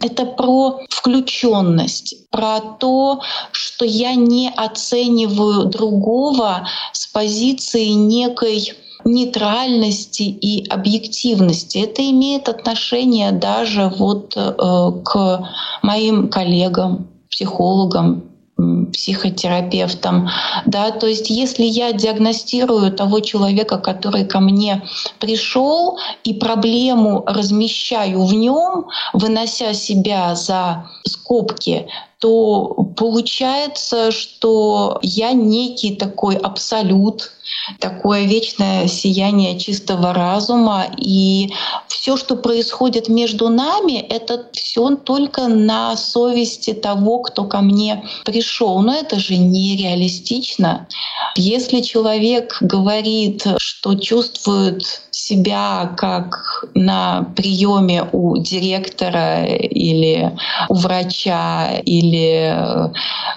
Это 0.00 0.24
про 0.24 0.80
включенность, 0.88 2.30
про 2.30 2.60
то, 2.60 3.20
что 3.50 3.84
я 3.84 4.14
не 4.14 4.50
оцениваю 4.50 5.64
другого 5.64 6.68
с 6.92 7.06
позиции 7.08 7.88
некой 7.88 8.72
нейтральности 9.04 10.22
и 10.22 10.68
объективности. 10.68 11.78
Это 11.78 12.08
имеет 12.10 12.48
отношение 12.48 13.32
даже 13.32 13.88
вот 13.88 14.36
э, 14.36 14.52
к 15.04 15.48
моим 15.82 16.28
коллегам, 16.28 17.08
психологам, 17.30 18.28
психотерапевтом. 18.92 20.28
Да? 20.66 20.90
То 20.90 21.06
есть 21.06 21.30
если 21.30 21.64
я 21.64 21.92
диагностирую 21.92 22.92
того 22.92 23.20
человека, 23.20 23.78
который 23.78 24.24
ко 24.24 24.40
мне 24.40 24.82
пришел, 25.20 25.98
и 26.24 26.34
проблему 26.34 27.22
размещаю 27.26 28.24
в 28.24 28.34
нем, 28.34 28.88
вынося 29.12 29.74
себя 29.74 30.34
за 30.34 30.88
скобки, 31.06 31.86
то 32.18 32.74
получается, 32.96 34.10
что 34.10 34.98
я 35.02 35.32
некий 35.32 35.94
такой 35.94 36.36
абсолют, 36.36 37.30
такое 37.78 38.24
вечное 38.24 38.88
сияние 38.88 39.58
чистого 39.58 40.12
разума. 40.12 40.86
И 40.96 41.52
все, 41.86 42.16
что 42.16 42.36
происходит 42.36 43.08
между 43.08 43.48
нами, 43.48 43.98
это 43.98 44.46
все 44.52 44.96
только 44.96 45.46
на 45.46 45.96
совести 45.96 46.72
того, 46.72 47.20
кто 47.20 47.44
ко 47.44 47.60
мне 47.60 48.04
пришел. 48.24 48.80
Но 48.80 48.94
это 48.94 49.20
же 49.20 49.36
нереалистично. 49.36 50.88
Если 51.36 51.82
человек 51.82 52.58
говорит, 52.60 53.46
что 53.58 53.94
чувствует 53.94 55.02
себя 55.18 55.92
как 55.96 56.64
на 56.74 57.26
приеме 57.36 58.04
у 58.12 58.36
директора 58.38 59.44
или 59.44 60.36
у 60.68 60.74
врача 60.74 61.70
или 61.84 62.90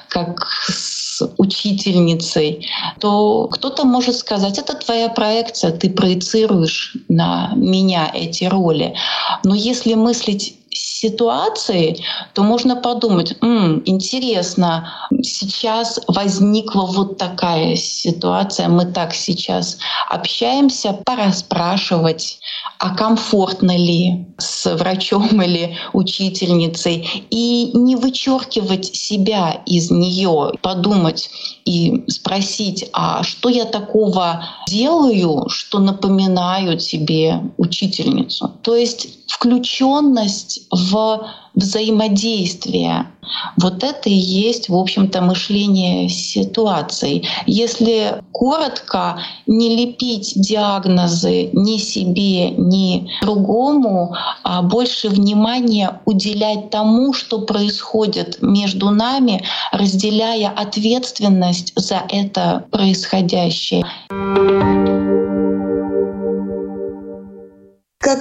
как 0.08 0.48
с 0.68 1.22
учительницей, 1.38 2.68
то 3.00 3.48
кто-то 3.48 3.86
может 3.86 4.16
сказать, 4.16 4.58
это 4.58 4.74
твоя 4.74 5.10
проекция, 5.10 5.72
ты 5.72 5.90
проецируешь 5.90 6.96
на 7.10 7.52
меня 7.56 8.10
эти 8.14 8.46
роли. 8.46 8.96
Но 9.44 9.56
если 9.56 9.94
мыслить 9.94 10.61
ситуации, 10.74 12.04
то 12.34 12.44
можно 12.44 12.76
подумать, 12.76 13.36
М, 13.42 13.82
интересно, 13.86 14.94
сейчас 15.22 16.00
возникла 16.08 16.86
вот 16.86 17.18
такая 17.18 17.76
ситуация, 17.76 18.70
мы 18.70 18.86
так 18.86 19.14
сейчас 19.14 19.78
общаемся, 20.10 20.94
пора 21.06 21.32
спрашивать, 21.34 22.40
а 22.80 22.96
комфортно 22.96 23.76
ли 23.76 24.26
с 24.38 24.76
врачом 24.76 25.42
или 25.42 25.78
учительницей, 25.94 27.26
и 27.30 27.72
не 27.74 27.96
вычеркивать 27.96 28.96
себя 28.96 29.62
из 29.66 29.92
нее, 29.92 30.54
подумать 30.62 31.30
и 31.66 32.04
спросить, 32.08 32.90
а 32.94 33.24
что 33.24 33.50
я 33.50 33.66
такого 33.66 34.46
делаю, 34.68 35.50
что 35.50 35.80
напоминаю 35.80 36.78
тебе 36.78 37.42
учительницу. 37.58 38.52
То 38.64 38.76
есть 38.76 39.21
включенность 39.32 40.68
в 40.70 41.28
взаимодействие. 41.56 43.08
Вот 43.58 43.84
это 43.84 44.10
и 44.10 44.14
есть, 44.14 44.68
в 44.70 44.76
общем-то, 44.76 45.22
мышление 45.22 46.10
ситуаций. 46.10 47.28
Если 47.46 48.22
коротко, 48.32 49.20
не 49.48 49.76
лепить 49.76 50.34
диагнозы 50.36 51.50
ни 51.54 51.78
себе, 51.78 52.52
ни 52.52 53.10
другому, 53.22 54.16
а 54.44 54.62
больше 54.62 55.10
внимания 55.10 56.02
уделять 56.06 56.70
тому, 56.70 57.14
что 57.14 57.42
происходит 57.42 58.42
между 58.42 58.90
нами, 58.90 59.44
разделяя 59.72 60.50
ответственность 60.50 61.74
за 61.76 62.04
это 62.10 62.66
происходящее. 62.72 63.86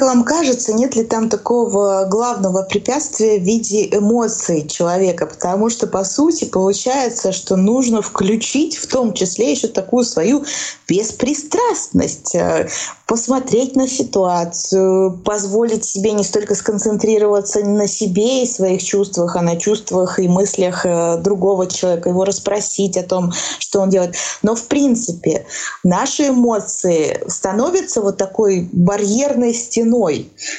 Как 0.01 0.09
вам 0.09 0.25
кажется, 0.25 0.73
нет 0.73 0.97
ли 0.97 1.05
там 1.05 1.29
такого 1.29 2.07
главного 2.07 2.63
препятствия 2.63 3.39
в 3.39 3.43
виде 3.43 3.85
эмоций 3.85 4.67
человека? 4.67 5.27
Потому 5.27 5.69
что, 5.69 5.87
по 5.87 6.05
сути, 6.05 6.47
получается, 6.47 7.33
что 7.33 7.57
нужно 7.57 8.01
включить 8.01 8.79
в 8.79 8.87
том 8.87 9.13
числе 9.13 9.51
еще 9.51 9.69
такую 9.69 10.05
свою 10.05 10.43
беспристрастность, 10.89 12.35
э, 12.35 12.71
посмотреть 13.07 13.77
на 13.77 13.87
ситуацию, 13.87 15.19
позволить 15.23 15.85
себе 15.85 16.13
не 16.13 16.25
столько 16.25 16.55
сконцентрироваться 16.55 17.61
на 17.61 17.87
себе 17.87 18.45
и 18.45 18.47
своих 18.47 18.83
чувствах, 18.83 19.37
а 19.37 19.43
на 19.43 19.57
чувствах 19.57 20.19
и 20.19 20.29
мыслях 20.29 20.87
э, 20.87 21.19
другого 21.19 21.67
человека, 21.67 22.09
его 22.09 22.25
расспросить 22.25 22.97
о 22.97 23.03
том, 23.03 23.33
что 23.59 23.81
он 23.81 23.91
делает. 23.91 24.15
Но, 24.43 24.55
в 24.55 24.65
принципе, 24.65 25.45
наши 25.85 26.29
эмоции 26.29 27.23
становятся 27.29 28.01
вот 28.01 28.17
такой 28.17 28.67
барьерной 28.73 29.53
стеной 29.53 29.90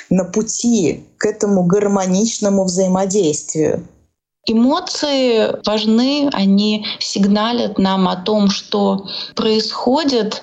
на 0.10 0.24
пути 0.24 1.04
к 1.18 1.26
этому 1.26 1.64
гармоничному 1.64 2.64
взаимодействию. 2.64 3.84
Эмоции 4.48 5.56
важны, 5.68 6.28
они 6.34 6.88
сигналят 7.00 7.78
нам 7.78 8.08
о 8.08 8.16
том, 8.16 8.50
что 8.50 9.06
происходит, 9.36 10.42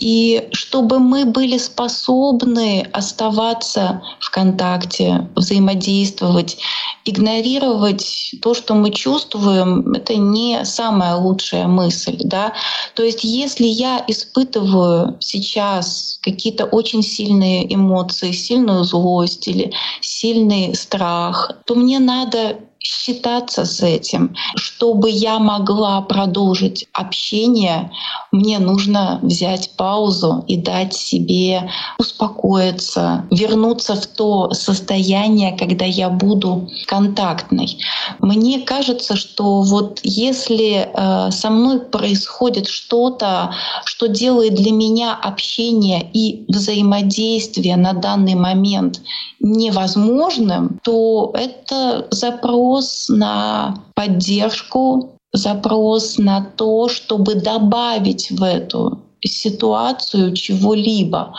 и 0.00 0.48
чтобы 0.52 0.98
мы 0.98 1.24
были 1.24 1.56
способны 1.56 2.86
оставаться 2.92 4.02
в 4.20 4.30
контакте, 4.30 5.26
взаимодействовать, 5.34 6.58
игнорировать 7.06 8.34
то, 8.42 8.52
что 8.52 8.74
мы 8.74 8.90
чувствуем, 8.90 9.94
это 9.94 10.14
не 10.16 10.62
самая 10.66 11.16
лучшая 11.16 11.66
мысль. 11.66 12.18
Да? 12.24 12.52
То 12.94 13.02
есть 13.02 13.24
если 13.24 13.64
я 13.64 14.04
испытываю 14.06 15.16
сейчас 15.20 16.18
какие-то 16.20 16.66
очень 16.66 17.02
сильные 17.02 17.72
эмоции, 17.74 18.32
сильную 18.32 18.84
злость 18.84 19.48
или 19.48 19.72
сильный 20.02 20.74
страх, 20.74 21.52
то 21.64 21.74
мне 21.74 21.98
надо 21.98 22.58
считаться 22.80 23.64
с 23.64 23.82
этим. 23.82 24.34
Чтобы 24.56 25.10
я 25.10 25.38
могла 25.38 26.00
продолжить 26.02 26.86
общение, 26.92 27.90
мне 28.32 28.58
нужно 28.58 29.18
взять 29.22 29.70
паузу 29.76 30.44
и 30.46 30.56
дать 30.56 30.94
себе 30.94 31.70
успокоиться, 31.98 33.26
вернуться 33.30 33.94
в 33.94 34.06
то 34.06 34.52
состояние, 34.52 35.56
когда 35.56 35.84
я 35.84 36.08
буду 36.08 36.68
контактной. 36.86 37.78
Мне 38.20 38.60
кажется, 38.60 39.16
что 39.16 39.62
вот 39.62 40.00
если 40.02 40.88
э, 40.92 41.30
со 41.30 41.50
мной 41.50 41.80
происходит 41.80 42.68
что-то, 42.68 43.54
что 43.84 44.06
делает 44.06 44.54
для 44.54 44.72
меня 44.72 45.14
общение 45.14 46.08
и 46.12 46.44
взаимодействие 46.48 47.76
на 47.76 47.92
данный 47.92 48.34
момент 48.34 49.00
невозможным, 49.40 50.78
то 50.82 51.32
это 51.34 52.06
запрос 52.10 52.67
на 53.08 53.74
поддержку, 53.94 55.12
запрос 55.32 56.18
на 56.18 56.44
то, 56.56 56.88
чтобы 56.88 57.34
добавить 57.34 58.30
в 58.30 58.42
эту 58.42 59.00
ситуацию 59.24 60.34
чего-либо. 60.34 61.34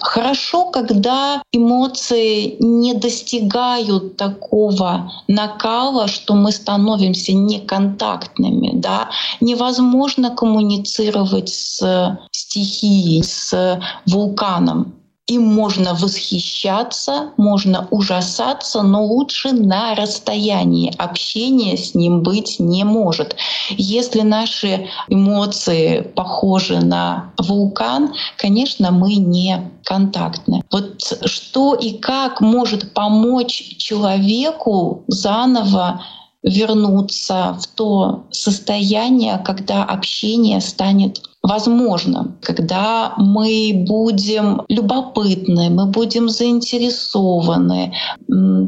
Хорошо, 0.00 0.70
когда 0.70 1.42
эмоции 1.52 2.56
не 2.60 2.94
достигают 2.94 4.16
такого 4.16 5.10
накала, 5.28 6.06
что 6.08 6.34
мы 6.34 6.52
становимся 6.52 7.32
неконтактными. 7.32 8.72
Да? 8.74 9.08
Невозможно 9.40 10.30
коммуницировать 10.30 11.48
с 11.48 12.18
стихией, 12.30 13.22
с 13.22 13.80
вулканом. 14.06 14.94
Им 15.26 15.54
можно 15.54 15.94
восхищаться, 15.94 17.30
можно 17.38 17.88
ужасаться, 17.90 18.82
но 18.82 19.02
лучше 19.06 19.52
на 19.52 19.94
расстоянии. 19.94 20.94
Общения 20.98 21.78
с 21.78 21.94
ним 21.94 22.22
быть 22.22 22.56
не 22.58 22.84
может. 22.84 23.34
Если 23.70 24.20
наши 24.20 24.86
эмоции 25.08 26.02
похожи 26.02 26.78
на 26.78 27.32
вулкан, 27.38 28.12
конечно, 28.36 28.90
мы 28.90 29.14
не 29.14 29.72
контактны. 29.84 30.62
Вот 30.70 31.00
что 31.24 31.74
и 31.74 31.92
как 31.92 32.42
может 32.42 32.92
помочь 32.92 33.76
человеку 33.78 35.04
заново 35.08 36.02
вернуться 36.42 37.58
в 37.58 37.66
то 37.68 38.26
состояние, 38.30 39.38
когда 39.38 39.84
общение 39.84 40.60
станет 40.60 41.22
возможным, 41.44 42.38
когда 42.40 43.12
мы 43.18 43.84
будем 43.86 44.62
любопытны, 44.68 45.68
мы 45.68 45.86
будем 45.86 46.30
заинтересованы, 46.30 47.94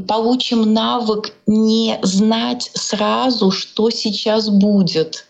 получим 0.06 0.74
навык 0.74 1.32
не 1.46 1.98
знать 2.02 2.70
сразу, 2.74 3.50
что 3.50 3.88
сейчас 3.88 4.50
будет. 4.50 5.24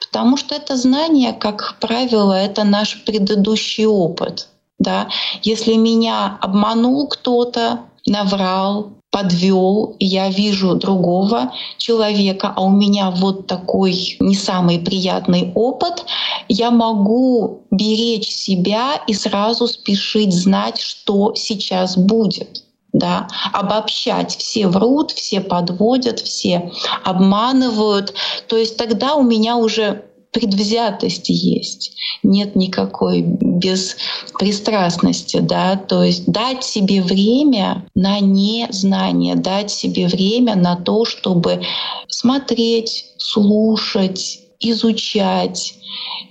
Потому 0.00 0.38
что 0.38 0.54
это 0.54 0.76
знание, 0.76 1.34
как 1.34 1.76
правило, 1.80 2.32
это 2.32 2.64
наш 2.64 3.04
предыдущий 3.04 3.84
опыт. 3.84 4.48
Да? 4.78 5.08
Если 5.42 5.74
меня 5.74 6.38
обманул 6.40 7.08
кто-то, 7.08 7.80
наврал, 8.06 8.92
подвел, 9.10 9.96
я 9.98 10.28
вижу 10.28 10.74
другого 10.74 11.52
человека, 11.78 12.52
а 12.54 12.62
у 12.62 12.70
меня 12.70 13.10
вот 13.10 13.46
такой 13.46 14.16
не 14.20 14.34
самый 14.34 14.78
приятный 14.78 15.52
опыт, 15.54 16.04
я 16.48 16.70
могу 16.70 17.62
беречь 17.70 18.28
себя 18.28 19.00
и 19.06 19.14
сразу 19.14 19.66
спешить 19.68 20.34
знать, 20.34 20.78
что 20.78 21.34
сейчас 21.34 21.96
будет 21.96 22.62
да, 22.92 23.28
обобщать. 23.52 24.36
Все 24.36 24.68
врут, 24.68 25.10
все 25.12 25.40
подводят, 25.40 26.20
все 26.20 26.70
обманывают. 27.04 28.14
То 28.48 28.56
есть 28.56 28.76
тогда 28.76 29.14
у 29.14 29.22
меня 29.22 29.56
уже 29.56 30.04
предвзятости 30.36 31.32
есть, 31.32 31.96
нет 32.22 32.54
никакой 32.56 33.22
беспристрастности, 33.22 35.38
да, 35.38 35.76
то 35.76 36.02
есть 36.02 36.26
дать 36.26 36.62
себе 36.62 37.02
время 37.02 37.86
на 37.94 38.20
незнание, 38.20 39.34
дать 39.34 39.70
себе 39.70 40.08
время 40.08 40.54
на 40.54 40.76
то, 40.76 41.06
чтобы 41.06 41.62
смотреть, 42.08 43.06
слушать, 43.16 44.40
изучать 44.60 45.72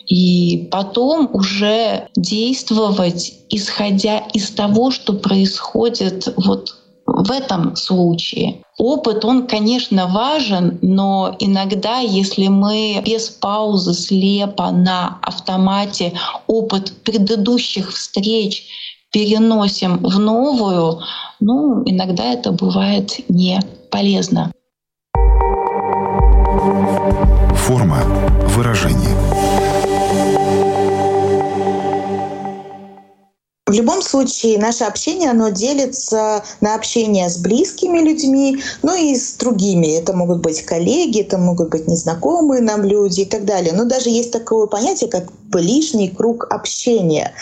и 0.08 0.68
потом 0.72 1.28
уже 1.34 2.10
действовать, 2.16 3.34
исходя 3.50 4.20
из 4.34 4.52
того, 4.52 4.92
что 4.92 5.14
происходит 5.14 6.32
вот 6.38 6.76
в 7.06 7.32
этом 7.32 7.76
случае. 7.76 8.62
Опыт, 8.78 9.24
он, 9.24 9.48
конечно, 9.48 10.08
важен, 10.08 10.80
но 10.82 11.36
иногда, 11.40 12.00
если 12.00 12.48
мы 12.48 13.02
без 13.06 13.30
паузы 13.30 13.94
слепо 13.94 14.72
на 14.72 15.20
автомате 15.22 16.14
опыт 16.48 16.92
предыдущих 17.04 17.92
встреч 17.94 18.66
переносим 19.12 19.98
в 20.00 20.20
новую, 20.20 21.00
ну, 21.40 21.84
иногда 21.86 22.34
это 22.34 22.52
бывает 22.52 23.30
не 23.30 23.62
полезно. 23.90 24.52
Форма 27.56 28.00
выражения. 28.50 29.25
Любом 33.76 34.02
случае, 34.02 34.60
наше 34.60 34.84
общение, 34.84 35.30
оно 35.30 35.50
делится 35.50 36.44
на 36.62 36.76
общение 36.76 37.30
с 37.30 37.38
близкими 37.38 38.00
людьми, 38.00 38.64
ну 38.84 38.96
и 38.96 39.16
с 39.16 39.34
другими. 39.34 39.98
Это 39.98 40.14
могут 40.14 40.40
быть 40.40 40.62
коллеги, 40.64 41.22
это 41.22 41.38
могут 41.38 41.70
быть 41.70 41.88
незнакомые 41.88 42.62
нам 42.62 42.84
люди 42.84 43.22
и 43.22 43.26
так 43.26 43.46
далее. 43.46 43.74
Но 43.74 43.86
даже 43.86 44.10
есть 44.10 44.32
такое 44.32 44.68
понятие, 44.68 45.10
как 45.10 45.26
ближний 45.50 46.10
круг 46.10 46.48
общения. 46.50 47.34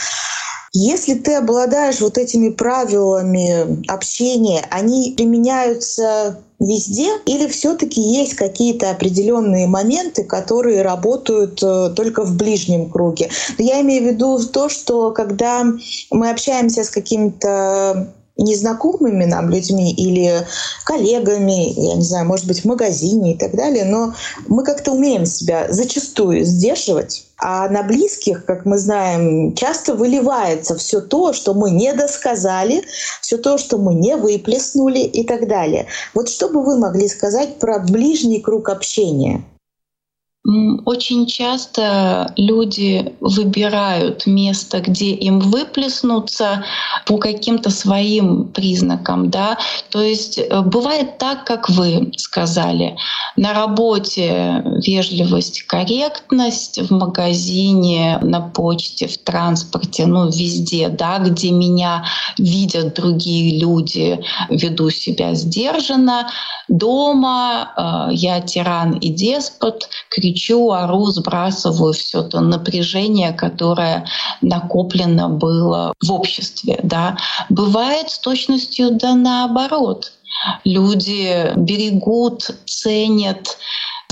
Если 0.73 1.13
ты 1.13 1.35
обладаешь 1.35 2.01
вот 2.01 2.17
этими 2.17 2.49
правилами 2.49 3.85
общения, 3.91 4.65
они 4.71 5.13
применяются 5.15 6.39
везде 6.59 7.09
или 7.25 7.47
все-таки 7.47 8.01
есть 8.01 8.33
какие-то 8.33 8.89
определенные 8.89 9.67
моменты, 9.67 10.23
которые 10.23 10.81
работают 10.81 11.61
э, 11.61 11.93
только 11.95 12.23
в 12.23 12.35
ближнем 12.35 12.89
круге? 12.89 13.29
Я 13.59 13.81
имею 13.81 14.03
в 14.03 14.07
виду 14.13 14.39
то, 14.47 14.67
что 14.67 15.11
когда 15.11 15.63
мы 16.09 16.29
общаемся 16.31 16.83
с 16.83 16.89
каким-то 16.89 18.11
незнакомыми 18.37 19.25
нам 19.25 19.49
людьми 19.49 19.93
или 19.93 20.45
коллегами, 20.85 21.73
я 21.79 21.95
не 21.95 22.01
знаю, 22.01 22.25
может 22.25 22.47
быть, 22.47 22.61
в 22.61 22.65
магазине 22.65 23.33
и 23.33 23.37
так 23.37 23.55
далее, 23.55 23.85
но 23.85 24.13
мы 24.47 24.63
как-то 24.63 24.91
умеем 24.91 25.25
себя 25.25 25.67
зачастую 25.69 26.43
сдерживать. 26.43 27.25
А 27.37 27.67
на 27.69 27.83
близких, 27.83 28.45
как 28.45 28.65
мы 28.65 28.77
знаем, 28.77 29.53
часто 29.53 29.95
выливается 29.95 30.75
все 30.75 31.01
то, 31.01 31.33
что 31.33 31.53
мы 31.53 31.71
не 31.71 31.93
досказали, 31.93 32.83
все 33.21 33.37
то, 33.37 33.57
что 33.57 33.77
мы 33.77 33.93
не 33.95 34.15
выплеснули 34.15 34.99
и 34.99 35.23
так 35.23 35.47
далее. 35.47 35.87
Вот 36.13 36.29
что 36.29 36.49
бы 36.49 36.63
вы 36.63 36.77
могли 36.77 37.07
сказать 37.07 37.59
про 37.59 37.79
ближний 37.79 38.39
круг 38.39 38.69
общения? 38.69 39.43
Очень 40.45 41.25
часто 41.25 42.33
люди 42.35 43.15
выбирают 43.21 44.25
место, 44.25 44.81
где 44.81 45.11
им 45.11 45.39
выплеснуться 45.39 46.65
по 47.05 47.17
каким-то 47.17 47.69
своим 47.69 48.49
признакам. 48.49 49.29
Да? 49.29 49.57
То 49.89 50.01
есть 50.01 50.37
э, 50.37 50.61
бывает 50.61 51.17
так, 51.17 51.45
как 51.45 51.69
вы 51.69 52.11
сказали. 52.17 52.97
На 53.37 53.53
работе 53.53 54.61
вежливость, 54.85 55.63
корректность, 55.63 56.77
в 56.89 56.93
магазине, 56.93 58.19
на 58.21 58.41
почте, 58.41 59.07
в 59.07 59.17
транспорте, 59.19 60.05
ну 60.05 60.27
везде, 60.27 60.89
да, 60.89 61.19
где 61.19 61.51
меня 61.51 62.03
видят 62.37 62.95
другие 62.95 63.61
люди, 63.61 64.19
веду 64.49 64.89
себя 64.89 65.35
сдержанно. 65.35 66.29
Дома 66.67 68.09
э, 68.11 68.13
я 68.13 68.41
тиран 68.41 68.97
и 68.97 69.07
деспот, 69.07 69.87
кричу 70.09 70.32
кричу, 70.33 70.71
ору, 70.71 71.05
сбрасываю 71.07 71.93
все 71.93 72.23
то 72.23 72.41
напряжение, 72.41 73.31
которое 73.31 74.05
накоплено 74.41 75.29
было 75.29 75.93
в 76.01 76.11
обществе. 76.11 76.79
Да. 76.83 77.17
Бывает 77.49 78.09
с 78.09 78.19
точностью 78.19 78.91
да 78.91 79.15
наоборот. 79.15 80.11
Люди 80.65 81.53
берегут, 81.55 82.49
ценят 82.65 83.57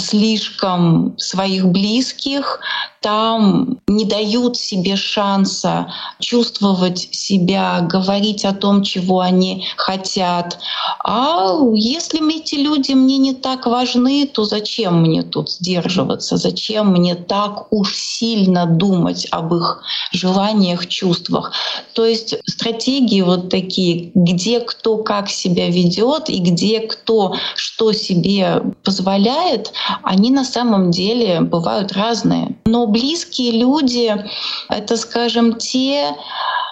слишком 0.01 1.17
своих 1.17 1.67
близких, 1.67 2.59
там 3.01 3.79
не 3.87 4.05
дают 4.05 4.57
себе 4.57 4.95
шанса 4.95 5.91
чувствовать 6.19 7.09
себя, 7.11 7.81
говорить 7.81 8.45
о 8.45 8.53
том, 8.53 8.83
чего 8.83 9.21
они 9.21 9.65
хотят. 9.75 10.59
А 11.03 11.57
если 11.73 12.21
эти 12.37 12.55
люди 12.55 12.91
мне 12.93 13.17
не 13.17 13.33
так 13.33 13.65
важны, 13.65 14.27
то 14.27 14.43
зачем 14.43 15.01
мне 15.01 15.23
тут 15.23 15.49
сдерживаться? 15.49 16.37
Зачем 16.37 16.91
мне 16.91 17.15
так 17.15 17.71
уж 17.71 17.95
сильно 17.95 18.65
думать 18.65 19.27
об 19.31 19.53
их 19.53 19.83
желаниях, 20.11 20.87
чувствах? 20.87 21.53
То 21.93 22.05
есть 22.05 22.35
стратегии 22.45 23.21
вот 23.21 23.49
такие, 23.49 24.11
где 24.13 24.59
кто 24.59 24.97
как 24.97 25.29
себя 25.29 25.69
ведет 25.69 26.29
и 26.29 26.39
где 26.39 26.81
кто 26.81 27.35
что 27.55 27.93
себе 27.93 28.61
позволяет, 28.83 29.73
они 30.03 30.31
на 30.31 30.43
самом 30.43 30.91
деле 30.91 31.41
бывают 31.41 31.91
разные. 31.93 32.55
Но 32.65 32.87
близкие 32.87 33.51
люди— 33.51 34.15
это, 34.69 34.97
скажем, 34.97 35.55
те, 35.55 36.15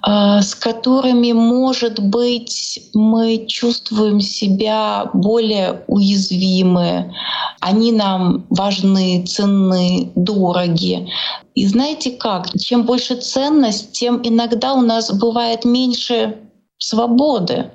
э, 0.06 0.42
с 0.42 0.54
которыми, 0.54 1.32
может 1.32 2.00
быть, 2.00 2.90
мы 2.94 3.46
чувствуем 3.46 4.20
себя 4.20 5.10
более 5.14 5.82
уязвимы, 5.86 7.14
они 7.60 7.92
нам 7.92 8.46
важны, 8.50 9.24
ценны, 9.26 10.10
дороги. 10.14 11.08
И 11.54 11.66
знаете 11.66 12.12
как? 12.12 12.50
Чем 12.58 12.84
больше 12.84 13.16
ценность, 13.16 13.92
тем 13.92 14.20
иногда 14.22 14.74
у 14.74 14.80
нас 14.80 15.12
бывает 15.12 15.64
меньше 15.64 16.36
свободы. 16.78 17.70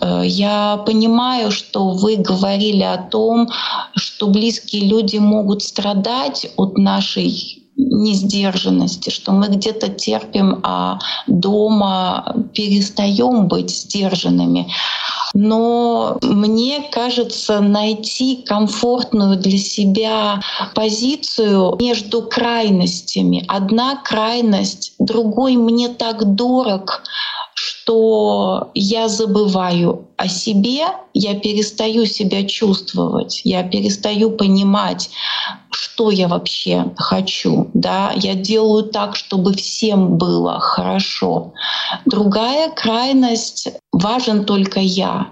Э, 0.00 0.22
я 0.24 0.82
понимаю, 0.86 1.50
что 1.50 1.90
вы 1.90 2.16
говорили 2.16 2.82
о 2.82 2.98
том, 2.98 3.48
что 3.94 4.28
близкие 4.28 4.86
люди 4.88 5.16
могут 5.16 5.62
страдать 5.62 6.46
от 6.56 6.76
нашей 6.78 7.62
несдержанности, 7.76 9.10
что 9.10 9.32
мы 9.32 9.48
где-то 9.48 9.88
терпим, 9.88 10.60
а 10.62 10.98
дома 11.26 12.34
перестаем 12.54 13.48
быть 13.48 13.70
сдержанными. 13.70 14.66
Но 15.34 16.18
мне 16.22 16.88
кажется, 16.90 17.60
найти 17.60 18.42
комфортную 18.46 19.36
для 19.38 19.58
себя 19.58 20.40
позицию 20.74 21.76
между 21.78 22.22
крайностями. 22.22 23.44
Одна 23.46 23.96
крайность, 23.96 24.94
другой 24.98 25.56
мне 25.56 25.88
так 25.88 26.34
дорог, 26.34 27.02
что 27.56 28.70
я 28.74 29.08
забываю 29.08 30.06
о 30.16 30.28
себе, 30.28 30.88
я 31.14 31.34
перестаю 31.34 32.04
себя 32.04 32.44
чувствовать, 32.44 33.40
я 33.44 33.62
перестаю 33.62 34.30
понимать, 34.30 35.08
что 35.70 36.10
я 36.10 36.28
вообще 36.28 36.92
хочу. 36.96 37.70
Да? 37.72 38.12
Я 38.14 38.34
делаю 38.34 38.84
так, 38.84 39.16
чтобы 39.16 39.54
всем 39.54 40.18
было 40.18 40.60
хорошо. 40.60 41.54
Другая 42.04 42.70
крайность— 42.70 43.68
важен 43.92 44.44
только 44.44 44.80
я 44.80 45.28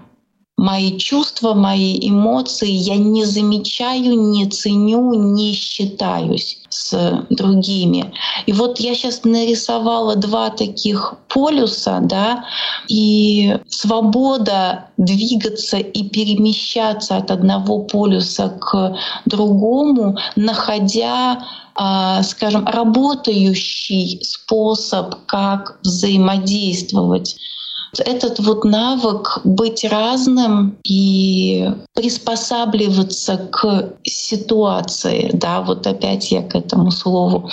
мои 0.57 0.97
чувства, 0.97 1.53
мои 1.53 1.99
эмоции 2.01 2.71
я 2.71 2.95
не 2.95 3.25
замечаю, 3.25 4.19
не 4.19 4.49
ценю, 4.49 5.13
не 5.13 5.53
считаюсь 5.53 6.64
с 6.75 7.25
другими. 7.29 8.13
И 8.45 8.51
вот 8.51 8.79
я 8.79 8.95
сейчас 8.95 9.23
нарисовала 9.23 10.15
два 10.15 10.49
таких 10.49 11.15
полюса, 11.29 11.99
да, 12.01 12.45
и 12.89 13.57
свобода 13.69 14.89
двигаться 14.97 15.77
и 15.77 16.03
перемещаться 16.09 17.17
от 17.17 17.31
одного 17.31 17.83
полюса 17.83 18.49
к 18.49 18.97
другому, 19.25 20.17
находя 20.35 21.45
а, 21.77 22.23
скажем, 22.23 22.65
работающий 22.65 24.19
способ, 24.23 25.15
как 25.25 25.77
взаимодействовать 25.83 27.35
этот 27.99 28.39
вот 28.39 28.63
навык 28.63 29.41
быть 29.43 29.83
разным 29.83 30.77
и 30.83 31.69
приспосабливаться 31.93 33.37
к 33.51 33.93
ситуации, 34.03 35.29
да, 35.33 35.61
вот 35.61 35.87
опять 35.87 36.31
я 36.31 36.41
к 36.41 36.55
этому 36.55 36.91
слову 36.91 37.49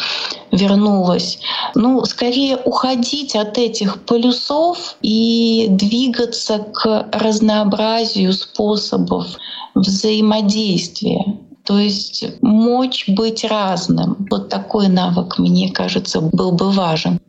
вернулась. 0.51 1.39
Ну, 1.75 2.05
скорее 2.05 2.57
уходить 2.57 3.35
от 3.37 3.59
этих 3.59 4.05
полюсов 4.05 4.97
и 5.03 5.67
двигаться 5.71 6.59
к 6.59 7.09
разнообразию 7.13 8.33
способов 8.33 9.27
взаимодействия. 9.75 11.39
То 11.65 11.79
есть 11.79 12.25
мочь 12.43 13.05
быть 13.09 13.45
разным. 13.45 14.27
Вот 14.31 14.49
такой 14.49 14.89
навык, 14.89 15.39
мне 15.39 15.71
кажется, 15.71 16.21
был 16.21 16.53
бы 16.53 16.71
важен. 16.71 17.21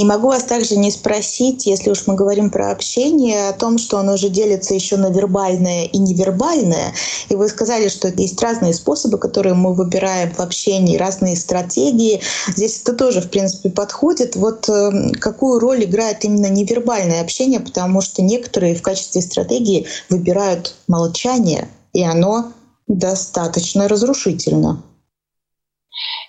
Не 0.00 0.06
могу 0.06 0.28
вас 0.28 0.44
также 0.44 0.78
не 0.78 0.90
спросить, 0.90 1.66
если 1.66 1.90
уж 1.90 2.06
мы 2.06 2.14
говорим 2.14 2.48
про 2.48 2.70
общение, 2.70 3.50
о 3.50 3.52
том, 3.52 3.76
что 3.76 3.98
оно 3.98 4.16
же 4.16 4.30
делится 4.30 4.72
еще 4.72 4.96
на 4.96 5.10
вербальное 5.10 5.84
и 5.84 5.98
невербальное. 5.98 6.94
И 7.28 7.34
вы 7.34 7.46
сказали, 7.50 7.90
что 7.90 8.08
есть 8.08 8.40
разные 8.40 8.72
способы, 8.72 9.18
которые 9.18 9.52
мы 9.52 9.74
выбираем 9.74 10.32
в 10.32 10.40
общении, 10.40 10.96
разные 10.96 11.36
стратегии. 11.36 12.22
Здесь 12.48 12.80
это 12.80 12.94
тоже, 12.94 13.20
в 13.20 13.28
принципе, 13.28 13.68
подходит. 13.68 14.36
Вот 14.36 14.70
э, 14.70 15.12
какую 15.20 15.58
роль 15.58 15.84
играет 15.84 16.24
именно 16.24 16.48
невербальное 16.48 17.20
общение, 17.20 17.60
потому 17.60 18.00
что 18.00 18.22
некоторые 18.22 18.76
в 18.76 18.80
качестве 18.80 19.20
стратегии 19.20 19.86
выбирают 20.08 20.76
молчание, 20.88 21.68
и 21.92 22.02
оно 22.02 22.54
достаточно 22.88 23.86
разрушительно. 23.86 24.82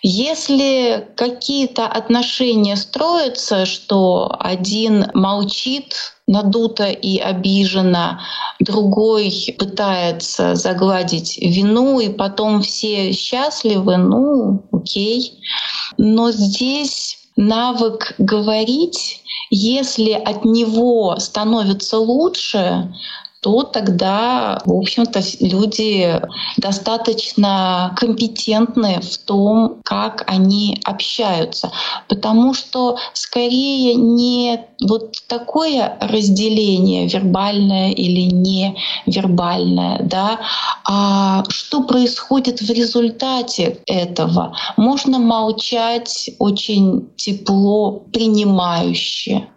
Если 0.04 1.08
какие-то 1.16 1.86
отношения 1.86 2.76
строятся, 2.76 3.66
что 3.66 4.36
один 4.40 5.12
молчит 5.14 5.94
надуто 6.26 6.86
и 6.86 7.18
обиженно, 7.20 8.22
другой 8.60 9.56
пытается 9.60 10.56
загладить 10.56 11.38
вину, 11.38 12.00
и 12.00 12.10
потом 12.10 12.62
все 12.62 13.12
счастливы, 13.12 13.98
ну, 13.98 14.64
окей. 14.72 15.40
Но 15.98 16.32
здесь 16.32 17.20
навык 17.36 18.16
говорить, 18.18 19.22
если 19.52 20.12
от 20.12 20.46
него 20.46 21.16
становится 21.20 22.00
лучше, 22.00 22.92
то 23.42 23.64
тогда, 23.64 24.62
в 24.66 24.74
общем-то, 24.74 25.20
люди 25.40 26.22
достаточно 26.58 27.94
компетентны 27.98 29.02
в 29.02 29.18
том, 29.18 29.82
как 29.84 30.24
они 30.28 30.80
общаются. 30.86 31.72
Потому 32.08 32.54
что 32.54 32.98
скорее 33.14 33.96
не 33.96 34.60
вот 34.80 35.24
такое 35.28 35.98
разделение 36.00 37.08
вербальное 37.08 37.92
или 37.92 38.30
невербальное, 38.32 40.00
да, 40.04 40.40
а 40.88 41.44
что 41.50 41.82
происходит 41.82 42.62
в 42.62 42.70
результате 42.70 43.80
этого. 43.88 44.56
Можно 44.78 45.18
молчать 45.18 46.30
очень 46.38 47.10
тепло, 47.16 48.04
принимающе. 48.14 49.48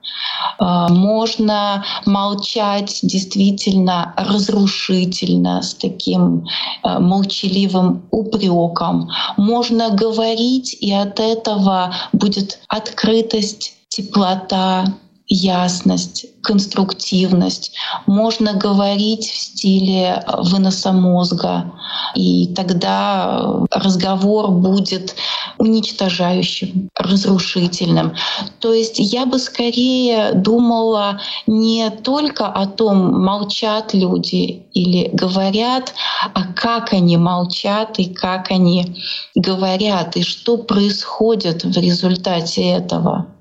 А, 0.58 0.88
можно 0.88 1.84
молчать 2.06 3.00
действительно 3.02 3.73
разрушительно, 4.16 5.62
с 5.62 5.74
таким 5.74 6.46
а, 6.82 7.00
молчаливым 7.00 8.02
упреком. 8.10 9.10
Можно 9.36 9.90
говорить, 9.90 10.76
и 10.80 10.92
от 10.92 11.20
этого 11.20 11.94
будет 12.12 12.60
открытость, 12.68 13.74
теплота, 13.88 14.86
ясность, 15.26 16.26
конструктивность. 16.42 17.72
Можно 18.06 18.52
говорить 18.54 19.26
в 19.26 19.36
стиле 19.36 20.22
выноса 20.38 20.92
мозга, 20.92 21.72
и 22.14 22.52
тогда 22.54 23.64
разговор 23.70 24.50
будет 24.50 25.14
уничтожающим, 25.58 26.88
разрушительным. 26.98 28.14
То 28.60 28.72
есть 28.72 28.98
я 28.98 29.26
бы 29.26 29.38
скорее 29.38 30.32
думала 30.32 31.20
не 31.46 31.90
только 31.90 32.46
о 32.46 32.66
том, 32.66 33.22
молчат 33.22 33.94
люди 33.94 34.64
или 34.72 35.10
говорят, 35.12 35.94
а 36.34 36.52
как 36.54 36.92
они 36.92 37.16
молчат 37.16 37.98
и 37.98 38.06
как 38.06 38.50
они 38.50 38.96
говорят, 39.34 40.16
и 40.16 40.22
что 40.22 40.56
происходит 40.56 41.64
в 41.64 41.76
результате 41.78 42.68
этого 42.68 43.33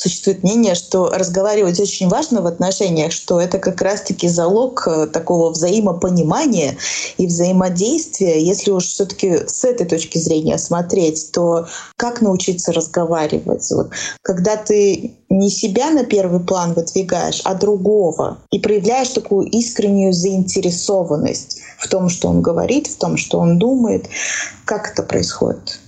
существует 0.00 0.42
мнение, 0.42 0.74
что 0.74 1.10
разговаривать 1.10 1.78
очень 1.78 2.08
важно 2.08 2.40
в 2.40 2.46
отношениях, 2.46 3.12
что 3.12 3.38
это 3.38 3.58
как 3.58 3.82
раз-таки 3.82 4.28
залог 4.28 4.88
э, 4.88 5.06
такого 5.06 5.50
взаимопонимания 5.50 6.78
и 7.18 7.26
взаимодействия. 7.26 8.42
Если 8.42 8.70
уж 8.70 8.84
все 8.84 9.04
таки 9.04 9.46
с 9.46 9.62
этой 9.62 9.86
точки 9.86 10.16
зрения 10.16 10.56
смотреть, 10.56 11.30
то 11.32 11.66
как 11.96 12.22
научиться 12.22 12.72
разговаривать? 12.72 13.70
Вот, 13.70 13.90
когда 14.22 14.56
ты 14.56 15.16
не 15.28 15.50
себя 15.50 15.90
на 15.90 16.04
первый 16.04 16.40
план 16.40 16.72
выдвигаешь, 16.72 17.42
а 17.44 17.54
другого, 17.54 18.38
и 18.50 18.58
проявляешь 18.58 19.10
такую 19.10 19.48
искреннюю 19.50 20.14
заинтересованность 20.14 21.60
в 21.78 21.88
том, 21.88 22.08
что 22.08 22.28
он 22.28 22.40
говорит, 22.40 22.86
в 22.86 22.96
том, 22.96 23.18
что 23.18 23.38
он 23.38 23.58
думает, 23.58 24.06
как 24.64 24.92
это 24.92 25.02
происходит? 25.02 25.78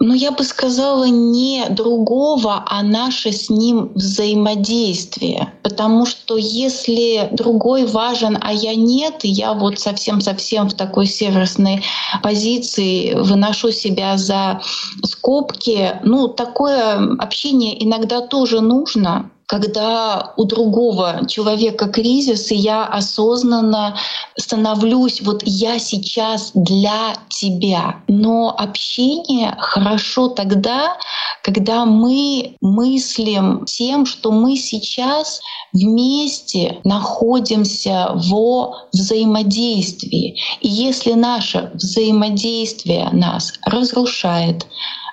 Ну, 0.00 0.14
я 0.14 0.30
бы 0.30 0.44
сказала, 0.44 1.04
не 1.04 1.66
другого, 1.68 2.64
а 2.66 2.82
наше 2.82 3.32
с 3.32 3.50
ним 3.50 3.92
взаимодействие. 3.94 5.52
Потому 5.62 6.06
что 6.06 6.38
если 6.38 7.28
другой 7.32 7.84
важен, 7.84 8.38
а 8.40 8.50
я 8.50 8.74
нет, 8.74 9.20
я 9.22 9.52
вот 9.52 9.78
совсем-совсем 9.78 10.70
в 10.70 10.74
такой 10.74 11.06
сервисной 11.06 11.84
позиции 12.22 13.12
выношу 13.12 13.72
себя 13.72 14.16
за 14.16 14.62
скобки, 15.04 16.00
ну, 16.02 16.28
такое 16.28 17.16
общение 17.18 17.84
иногда 17.84 18.22
тоже 18.22 18.62
нужно, 18.62 19.30
когда 19.50 20.32
у 20.36 20.44
другого 20.44 21.26
человека 21.26 21.88
кризис, 21.88 22.52
и 22.52 22.54
я 22.54 22.84
осознанно 22.84 23.96
становлюсь, 24.38 25.20
вот 25.22 25.42
я 25.44 25.80
сейчас 25.80 26.52
для 26.54 27.16
тебя. 27.28 27.96
Но 28.06 28.54
общение 28.56 29.56
хорошо 29.58 30.28
тогда, 30.28 30.96
когда 31.42 31.84
мы 31.84 32.54
мыслим 32.60 33.64
тем, 33.64 34.06
что 34.06 34.30
мы 34.30 34.56
сейчас 34.56 35.40
вместе 35.72 36.80
находимся 36.84 38.12
во 38.30 38.86
взаимодействии. 38.92 40.40
И 40.60 40.68
если 40.68 41.14
наше 41.14 41.72
взаимодействие 41.74 43.10
нас 43.10 43.54
разрушает, 43.66 44.64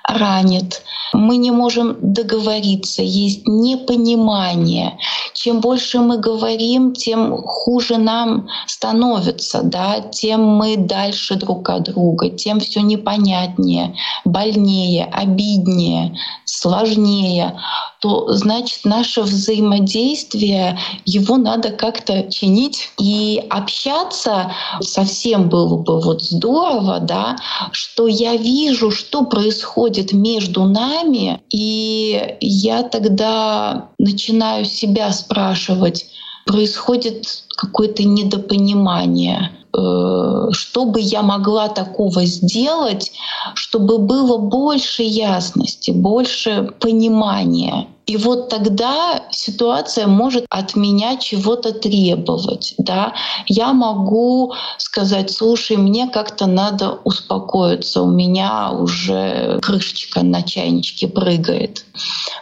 ранит, 0.08 0.82
мы 1.12 1.36
не 1.36 1.50
можем 1.50 1.96
договориться, 2.00 3.02
есть 3.02 3.46
непонимание. 3.46 4.98
Чем 5.34 5.60
больше 5.60 6.00
мы 6.00 6.18
говорим, 6.18 6.94
тем 6.94 7.42
хуже 7.42 7.98
нам 7.98 8.48
становится, 8.66 9.62
да, 9.62 10.00
тем 10.00 10.44
мы 10.44 10.76
дальше 10.76 11.36
друг 11.36 11.68
от 11.70 11.84
друга, 11.84 12.30
тем 12.30 12.60
все 12.60 12.80
непонятнее, 12.80 13.94
больнее, 14.24 15.04
обиднее, 15.06 16.16
сложнее. 16.44 17.58
То 18.00 18.32
значит 18.32 18.84
наше 18.84 19.22
взаимодействие, 19.22 20.78
его 21.04 21.36
надо 21.36 21.70
как-то 21.70 22.30
чинить. 22.30 22.90
И 22.98 23.44
общаться 23.50 24.52
совсем 24.80 25.48
было 25.48 25.76
бы 25.76 26.00
вот 26.00 26.22
здорово, 26.22 27.00
да, 27.00 27.36
что 27.72 28.06
я 28.06 28.36
вижу, 28.36 28.90
что 28.90 29.24
происходит 29.24 29.97
между 30.12 30.64
нами, 30.64 31.40
и 31.50 32.36
я 32.40 32.82
тогда 32.82 33.90
начинаю 33.98 34.64
себя 34.64 35.12
спрашивать, 35.12 36.06
происходит 36.46 37.44
какое-то 37.56 38.04
недопонимание, 38.04 39.50
э, 39.76 40.48
что 40.52 40.84
бы 40.86 41.00
я 41.00 41.22
могла 41.22 41.68
такого 41.68 42.24
сделать, 42.24 43.12
чтобы 43.54 43.98
было 43.98 44.38
больше 44.38 45.02
ясности, 45.02 45.90
больше 45.90 46.72
понимания. 46.80 47.86
И 48.08 48.16
вот 48.16 48.48
тогда 48.48 49.22
ситуация 49.30 50.06
может 50.06 50.46
от 50.48 50.74
меня 50.74 51.18
чего-то 51.18 51.72
требовать. 51.72 52.74
Да? 52.78 53.12
Я 53.46 53.74
могу 53.74 54.54
сказать, 54.78 55.30
слушай, 55.30 55.76
мне 55.76 56.08
как-то 56.08 56.46
надо 56.46 57.00
успокоиться, 57.04 58.00
у 58.00 58.10
меня 58.10 58.70
уже 58.70 59.58
крышечка 59.60 60.22
на 60.22 60.42
чайничке 60.42 61.06
прыгает. 61.06 61.84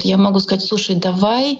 Я 0.00 0.18
могу 0.18 0.38
сказать, 0.38 0.64
слушай, 0.64 0.94
давай 0.94 1.58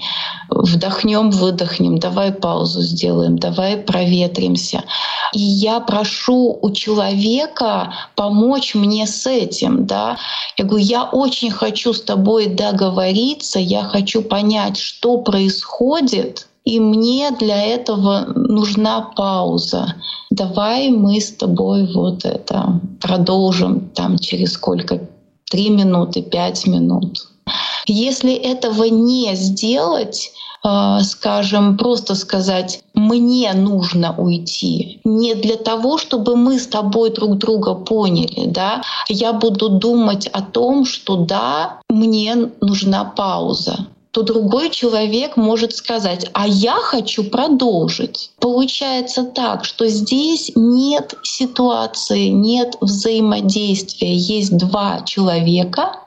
вдохнем, 0.51 1.31
выдохнем, 1.31 1.99
давай 1.99 2.31
паузу 2.31 2.83
сделаем, 2.83 3.37
давай 3.38 3.77
проветримся. 3.77 4.85
И 5.33 5.40
я 5.40 5.81
прошу 5.81 6.57
у 6.62 6.71
человека 6.71 7.92
помочь 8.14 8.77
мне 8.77 9.09
с 9.09 9.27
этим. 9.27 9.85
Да? 9.87 10.16
Я 10.57 10.64
говорю, 10.64 10.85
я 10.85 11.05
очень 11.05 11.51
хочу 11.51 11.92
с 11.92 12.03
тобой 12.03 12.47
договориться, 12.47 13.59
я 13.59 13.83
хочу 13.97 14.21
понять, 14.21 14.77
что 14.77 15.19
происходит, 15.19 16.49
и 16.65 16.79
мне 16.81 17.31
для 17.31 17.63
этого 17.63 18.27
нужна 18.35 19.01
пауза. 19.17 19.95
Давай 20.31 20.91
мы 20.91 21.19
с 21.19 21.33
тобой 21.33 21.91
вот 21.95 22.27
это 22.27 22.81
продолжим 23.01 23.89
там 23.95 24.19
через 24.19 24.53
сколько? 24.53 25.01
Три 25.51 25.71
минуты, 25.71 26.23
пять 26.23 26.67
минут. 26.67 27.27
Если 27.87 28.35
этого 28.35 28.85
не 28.85 29.35
сделать, 29.35 30.31
скажем, 31.03 31.77
просто 31.77 32.15
сказать, 32.15 32.83
мне 32.95 33.53
нужно 33.53 34.15
уйти. 34.17 35.01
Не 35.05 35.35
для 35.35 35.57
того, 35.57 35.99
чтобы 35.99 36.37
мы 36.37 36.59
с 36.59 36.67
тобой 36.67 37.11
друг 37.11 37.39
друга 37.39 37.75
поняли, 37.75 38.47
да. 38.47 38.83
Я 39.09 39.33
буду 39.33 39.69
думать 39.69 40.27
о 40.27 40.43
том, 40.43 40.85
что 40.85 41.17
да, 41.17 41.81
мне 41.89 42.51
нужна 42.61 43.05
пауза. 43.05 43.87
то 44.17 44.23
другой 44.23 44.71
человек 44.71 45.37
может 45.37 45.77
сказать, 45.77 46.31
а 46.33 46.49
я 46.49 46.77
хочу 46.77 47.25
продолжить. 47.25 48.31
Получается 48.41 49.25
так, 49.25 49.67
что 49.67 49.87
здесь 49.89 50.53
нет 50.55 51.13
ситуации, 51.23 52.29
нет 52.29 52.77
взаимодействия. 52.81 54.15
Есть 54.15 54.57
два 54.57 55.03
человека, 55.05 56.01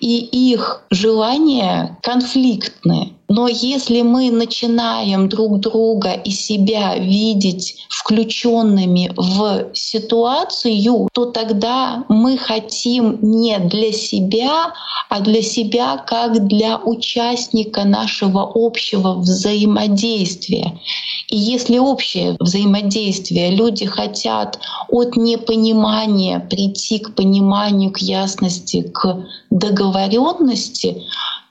и 0.00 0.18
их 0.18 0.82
желания 0.90 1.98
конфликтны. 2.02 3.14
Но 3.28 3.46
если 3.46 4.02
мы 4.02 4.32
начинаем 4.32 5.28
друг 5.28 5.60
друга 5.60 6.14
и 6.14 6.30
себя 6.30 6.96
видеть 6.96 7.86
включенными 7.88 9.12
в 9.16 9.72
ситуацию, 9.72 11.08
то 11.12 11.26
тогда 11.26 12.04
мы 12.08 12.36
хотим 12.36 13.18
не 13.22 13.56
для 13.60 13.92
себя, 13.92 14.72
а 15.08 15.20
для 15.20 15.42
себя 15.42 15.96
как 15.98 16.48
для 16.48 16.78
участника 16.78 17.84
нашего 17.84 18.50
общего 18.52 19.14
взаимодействия. 19.14 20.80
И 21.28 21.36
если 21.36 21.78
общее 21.78 22.36
взаимодействие 22.40 23.50
люди 23.54 23.86
хотят 23.86 24.58
от 24.88 25.16
непонимания 25.16 26.40
прийти 26.40 26.98
к 26.98 27.14
пониманию, 27.14 27.92
к 27.92 27.98
ясности, 27.98 28.82
к 28.82 29.24
договоренности, 29.50 31.04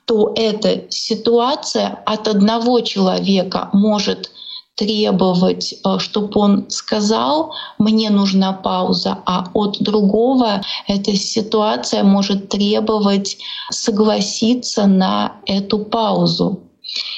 то 0.05 0.33
эта 0.35 0.89
ситуация 0.89 2.01
от 2.05 2.27
одного 2.27 2.81
человека 2.81 3.69
может 3.73 4.31
требовать, 4.79 5.73
э, 5.73 5.99
чтобы 5.99 6.39
он 6.39 6.65
сказал, 6.69 7.53
мне 7.77 8.09
нужна 8.09 8.53
пауза, 8.53 9.17
а 9.25 9.49
от 9.53 9.81
другого 9.81 10.61
эта 10.87 11.15
ситуация 11.15 12.03
может 12.03 12.49
требовать 12.49 13.37
согласиться 13.69 14.87
на 14.87 15.33
эту 15.45 15.79
паузу. 15.79 16.68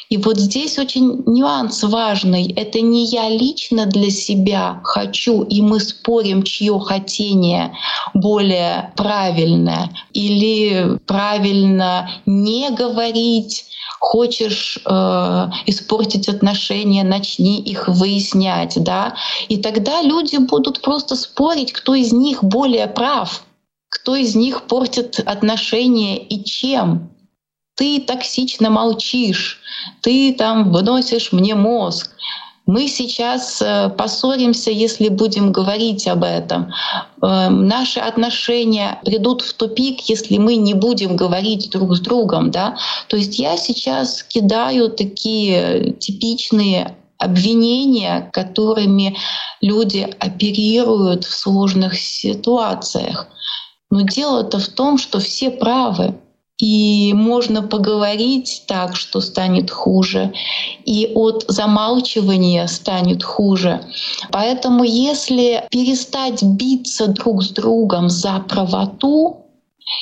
И 0.09 0.17
вот 0.17 0.37
здесь 0.37 0.77
очень 0.77 1.23
нюанс 1.25 1.83
важный. 1.83 2.51
Это 2.53 2.81
не 2.81 3.05
я 3.05 3.29
лично 3.29 3.85
для 3.85 4.11
себя 4.11 4.81
хочу, 4.83 5.43
и 5.43 5.61
мы 5.61 5.79
спорим, 5.79 6.43
чье 6.43 6.77
хотение 6.79 7.73
более 8.13 8.91
правильное, 8.97 9.89
или 10.11 10.99
правильно 11.05 12.11
не 12.25 12.69
говорить, 12.71 13.65
хочешь 13.99 14.79
э, 14.83 15.47
испортить 15.65 16.27
отношения, 16.27 17.03
начни 17.03 17.61
их 17.61 17.87
выяснять, 17.87 18.83
да, 18.83 19.15
и 19.47 19.57
тогда 19.57 20.01
люди 20.01 20.37
будут 20.37 20.81
просто 20.81 21.15
спорить, 21.15 21.71
кто 21.71 21.95
из 21.95 22.11
них 22.11 22.43
более 22.43 22.87
прав, 22.87 23.43
кто 23.87 24.15
из 24.15 24.35
них 24.35 24.63
портит 24.63 25.21
отношения 25.25 26.17
и 26.17 26.43
чем 26.43 27.10
ты 27.75 27.99
токсично 28.01 28.69
молчишь, 28.69 29.59
ты 30.01 30.33
там 30.33 30.71
выносишь 30.71 31.31
мне 31.31 31.55
мозг. 31.55 32.11
Мы 32.67 32.87
сейчас 32.87 33.61
э, 33.61 33.89
поссоримся, 33.89 34.69
если 34.71 35.09
будем 35.09 35.51
говорить 35.51 36.07
об 36.07 36.23
этом. 36.23 36.71
Э, 37.21 37.49
наши 37.49 37.99
отношения 37.99 38.99
придут 39.03 39.41
в 39.41 39.53
тупик, 39.53 39.99
если 40.01 40.37
мы 40.37 40.55
не 40.57 40.73
будем 40.73 41.15
говорить 41.15 41.71
друг 41.71 41.95
с 41.95 41.99
другом. 41.99 42.51
Да? 42.51 42.77
То 43.07 43.17
есть 43.17 43.39
я 43.39 43.57
сейчас 43.57 44.23
кидаю 44.23 44.89
такие 44.89 45.93
типичные 45.93 46.95
обвинения, 47.17 48.29
которыми 48.31 49.17
люди 49.61 50.07
оперируют 50.19 51.23
в 51.23 51.33
сложных 51.33 51.97
ситуациях. 51.97 53.27
Но 53.89 54.01
дело-то 54.01 54.59
в 54.59 54.67
том, 54.67 54.97
что 54.97 55.19
все 55.19 55.49
правы 55.51 56.15
и 56.61 57.11
можно 57.13 57.63
поговорить 57.63 58.63
так, 58.67 58.95
что 58.95 59.19
станет 59.19 59.71
хуже, 59.71 60.31
и 60.85 61.11
от 61.15 61.43
замалчивания 61.47 62.67
станет 62.67 63.23
хуже. 63.23 63.81
Поэтому 64.31 64.83
если 64.83 65.63
перестать 65.71 66.43
биться 66.43 67.07
друг 67.07 67.43
с 67.43 67.49
другом 67.49 68.09
за 68.09 68.45
правоту, 68.47 69.37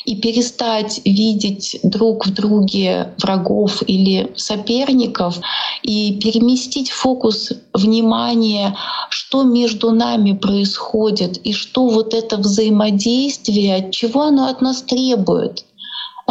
и 0.06 0.16
перестать 0.16 1.02
видеть 1.06 1.80
друг 1.84 2.28
в 2.28 2.34
друге 2.34 3.14
врагов 3.18 3.82
или 3.88 4.32
соперников 4.36 5.40
и 5.82 6.20
переместить 6.22 6.92
фокус 6.92 7.54
внимания, 7.74 8.76
что 9.10 9.44
между 9.44 9.92
нами 9.92 10.34
происходит 10.34 11.38
и 11.38 11.54
что 11.54 11.88
вот 11.88 12.14
это 12.14 12.38
взаимодействие, 12.38 13.90
чего 13.92 14.24
оно 14.24 14.48
от 14.48 14.62
нас 14.62 14.84
требует. 14.84 15.66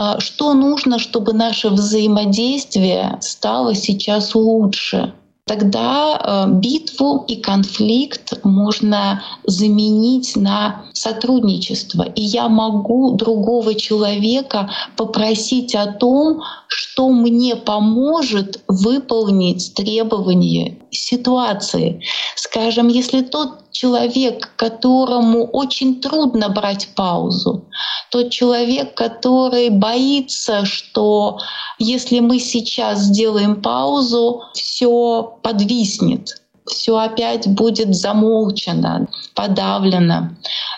А 0.01 0.21
что 0.21 0.55
нужно, 0.55 1.01
чтобы 1.01 1.33
наше 1.33 1.71
взаимодействие 1.71 3.19
стало 3.21 3.75
сейчас 3.75 4.37
лучше? 4.37 5.13
Тогда 5.45 6.47
э, 6.47 6.53
битву 6.53 7.25
и 7.27 7.35
конфликт 7.35 8.45
можно 8.45 9.25
заменить 9.45 10.37
на 10.37 10.85
сотрудничество. 10.93 12.05
И 12.05 12.23
я 12.23 12.49
могу 12.49 13.17
другого 13.17 13.75
человека 13.75 14.71
попросить 14.97 15.75
о 15.75 15.87
том, 15.87 16.43
что 16.69 17.09
мне 17.09 17.57
поможет 17.57 18.63
выполнить 18.69 19.75
требования 19.75 20.79
ситуации. 20.93 22.03
Скажем, 22.37 22.87
если 22.87 23.23
тот 23.23 23.67
человек, 23.79 24.51
которому 24.57 25.45
очень 25.45 26.01
трудно 26.01 26.49
брать 26.49 26.88
паузу, 26.97 27.64
тот 28.11 28.31
человек, 28.31 28.95
который 28.95 29.71
боится, 29.71 30.64
что 30.64 31.38
если 31.79 32.19
мы 32.19 32.41
сейчас 32.41 33.03
сделаем 33.03 33.62
паузу, 33.62 34.43
все 34.53 35.38
подвиснет, 35.45 36.43
все 36.68 36.96
опять 36.96 37.46
будет 37.48 37.94
замолчано, 37.94 39.09
подавлено. 39.35 40.31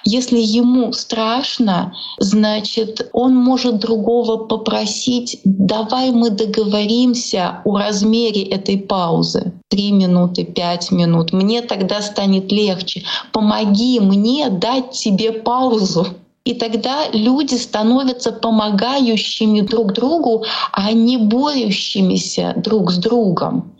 Если 0.05 0.38
ему 0.38 0.92
страшно, 0.92 1.92
значит, 2.18 3.11
он 3.12 3.35
может 3.35 3.79
другого 3.79 4.37
попросить, 4.44 5.40
давай 5.44 6.11
мы 6.11 6.31
договоримся 6.31 7.61
о 7.64 7.79
размере 7.79 8.42
этой 8.42 8.79
паузы. 8.79 9.53
Три 9.68 9.92
минуты, 9.92 10.44
пять 10.44 10.90
минут. 10.90 11.33
Мне 11.33 11.62
тогда 11.62 12.00
станет 12.03 12.50
легче. 12.50 13.05
Помоги 13.33 14.00
мне 14.00 14.48
дать 14.48 14.92
тебе 14.92 15.33
паузу. 15.33 16.07
И 16.51 16.55
тогда 16.55 17.09
люди 17.13 17.55
становятся 17.55 18.33
помогающими 18.33 19.61
друг 19.61 19.93
другу, 19.93 20.45
а 20.73 20.91
не 20.91 21.17
борющимися 21.17 22.55
друг 22.57 22.91
с 22.91 22.97
другом. 22.97 23.73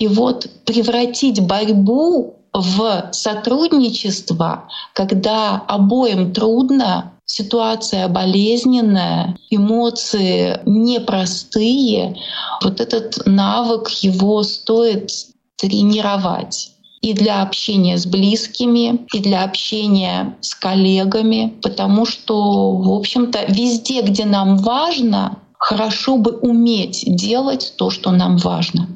И 0.00 0.08
вот 0.08 0.48
превратить 0.64 1.40
борьбу 1.40 2.34
в 2.52 3.10
сотрудничество, 3.12 4.64
когда 4.92 5.62
обоим 5.68 6.32
трудно, 6.32 7.12
ситуация 7.26 8.08
болезненная, 8.08 9.36
эмоции 9.50 10.60
непростые, 10.66 12.16
вот 12.60 12.80
этот 12.80 13.24
навык 13.24 13.88
его 14.02 14.42
стоит 14.42 15.12
тренировать 15.56 16.72
и 17.06 17.12
для 17.12 17.42
общения 17.42 17.98
с 17.98 18.04
близкими, 18.04 19.06
и 19.12 19.20
для 19.20 19.44
общения 19.44 20.36
с 20.40 20.56
коллегами, 20.56 21.54
потому 21.62 22.04
что, 22.04 22.72
в 22.72 22.90
общем-то, 22.90 23.44
везде, 23.46 24.02
где 24.02 24.24
нам 24.24 24.56
важно, 24.56 25.38
хорошо 25.56 26.16
бы 26.16 26.32
уметь 26.32 27.04
делать 27.06 27.74
то, 27.78 27.90
что 27.90 28.10
нам 28.10 28.38
важно. 28.38 28.88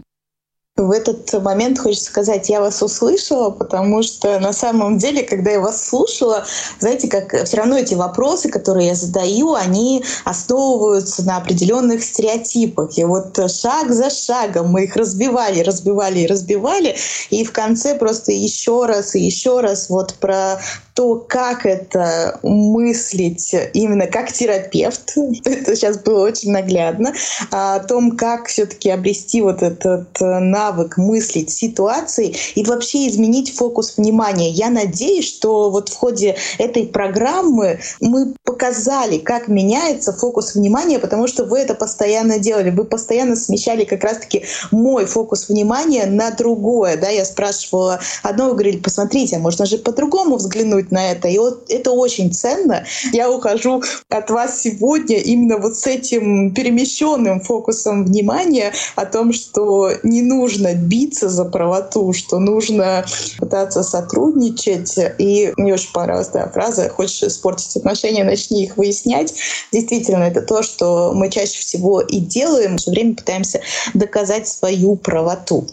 В 0.81 0.91
этот 0.93 1.33
момент 1.43 1.79
хочется 1.79 2.07
сказать, 2.07 2.49
я 2.49 2.61
вас 2.61 2.83
услышала, 2.83 3.51
потому 3.51 4.03
что 4.03 4.39
на 4.41 4.53
самом 4.53 4.99
деле, 4.99 5.23
когда 5.23 5.51
я 5.51 5.61
вас 5.61 5.87
слушала, 5.87 6.45
знаете, 6.79 7.09
как 7.09 7.45
все 7.45 7.57
равно 7.59 7.79
эти 7.79 7.95
вопросы, 7.95 8.49
которые 8.49 8.89
я 8.89 8.95
задаю, 8.95 9.55
они 9.55 10.03
основываются 10.25 11.23
на 11.25 11.37
определенных 11.37 12.03
стереотипах. 12.03 12.97
И 12.97 13.05
вот 13.05 13.37
шаг 13.51 13.93
за 13.93 14.11
шагом 14.11 14.69
мы 14.69 14.85
их 14.85 14.97
разбивали, 14.97 15.61
разбивали 15.61 16.21
и 16.21 16.27
разбивали, 16.27 16.97
и 17.29 17.45
в 17.45 17.53
конце 17.53 17.95
просто 17.95 18.33
еще 18.33 18.87
раз 18.87 19.15
и 19.15 19.21
еще 19.21 19.61
раз 19.61 19.91
вот 19.91 20.15
про 20.15 20.61
то, 21.01 21.15
как 21.17 21.65
это 21.65 22.39
мыслить 22.43 23.57
именно 23.73 24.07
как 24.07 24.31
терапевт, 24.31 25.15
это 25.47 25.75
сейчас 25.75 25.97
было 25.97 26.27
очень 26.27 26.53
наглядно, 26.53 27.15
о 27.51 27.79
том, 27.79 28.19
как 28.19 28.49
все-таки 28.49 28.91
обрести 28.91 29.41
вот 29.41 29.63
этот 29.63 30.09
навык 30.21 30.99
мыслить 30.99 31.49
ситуации 31.49 32.37
и 32.55 32.63
вообще 32.65 33.09
изменить 33.09 33.57
фокус 33.57 33.97
внимания. 33.97 34.51
Я 34.51 34.69
надеюсь, 34.69 35.27
что 35.27 35.71
вот 35.71 35.89
в 35.89 35.97
ходе 35.97 36.37
этой 36.59 36.87
программы 36.87 37.81
мы 38.03 38.35
показали, 38.45 39.17
как 39.17 39.49
меняется 39.49 40.13
фокус 40.13 40.55
внимания, 40.55 40.99
потому 40.99 41.29
что 41.29 41.45
вы 41.45 41.61
это 41.61 41.75
постоянно 41.75 42.39
делали. 42.39 42.69
Вы 42.69 42.85
постоянно 42.85 43.37
смещали 43.37 43.85
как 43.85 44.05
раз-таки 44.05 44.45
мой 44.71 45.07
фокус 45.07 45.49
внимания 45.49 46.05
на 46.05 46.31
другое. 46.31 46.99
Да? 46.99 47.09
Я 47.09 47.25
спрашивала 47.25 48.01
одно, 48.23 48.49
вы 48.49 48.53
говорили, 48.53 48.77
посмотрите, 48.77 49.37
а 49.37 49.39
можно 49.39 49.65
же 49.65 49.79
по-другому 49.79 50.37
взглянуть 50.37 50.90
на 50.91 51.13
это. 51.13 51.29
И 51.29 51.39
вот 51.39 51.65
это 51.69 51.93
очень 51.93 52.33
ценно. 52.33 52.85
Я 53.13 53.31
ухожу 53.31 53.83
от 54.09 54.31
вас 54.31 54.61
сегодня 54.61 55.19
именно 55.19 55.59
вот 55.59 55.77
с 55.77 55.87
этим 55.87 56.53
перемещенным 56.55 57.41
фокусом 57.41 58.05
внимания 58.05 58.73
о 58.97 59.07
том, 59.07 59.33
что 59.33 59.93
не 60.03 60.23
нужно 60.23 60.75
биться 60.75 61.29
за 61.29 61.45
правоту, 61.45 62.13
что 62.13 62.39
нужно 62.39 63.05
пытаться 63.39 63.83
сотрудничать. 63.83 64.99
И 65.19 65.53
мне 65.57 65.75
очень 65.75 65.93
понравилась 65.93 66.29
та 66.29 66.49
фраза 66.49 66.89
«Хочешь 66.89 67.23
испортить 67.23 67.77
отношения, 67.77 68.25
начни 68.25 68.65
их 68.65 68.77
выяснять». 68.77 69.35
Действительно, 69.73 70.25
это 70.25 70.43
то, 70.43 70.63
что 70.63 71.13
мы 71.15 71.31
чаще 71.31 71.59
всего 71.59 72.01
и 72.01 72.19
делаем. 72.19 72.79
Все 72.79 72.91
время 72.91 73.15
пытаемся 73.15 73.61
доказать 73.95 74.49
свою 74.49 74.97
правоту. 74.97 75.67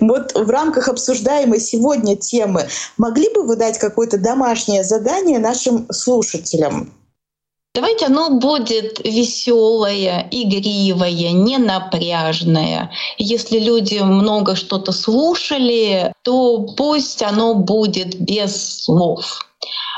Вот 0.00 0.32
в 0.34 0.50
рамках 0.50 0.88
обсуждаемой 0.88 1.60
сегодня 1.60 2.16
темы 2.16 2.66
могли 2.96 3.28
бы 3.32 3.42
вы 3.42 3.56
дать 3.56 3.78
какое-то 3.78 4.18
домашнее 4.44 4.84
задание 4.84 5.38
нашим 5.38 5.86
слушателям? 5.90 6.92
Давайте 7.74 8.06
оно 8.06 8.30
будет 8.30 9.00
веселое, 9.04 10.28
игривое, 10.30 11.32
не 11.32 11.58
напряжное. 11.58 12.92
Если 13.18 13.58
люди 13.58 13.98
много 13.98 14.54
что-то 14.54 14.92
слушали, 14.92 16.12
то 16.22 16.60
пусть 16.76 17.22
оно 17.22 17.54
будет 17.54 18.20
без 18.20 18.84
слов. 18.84 19.44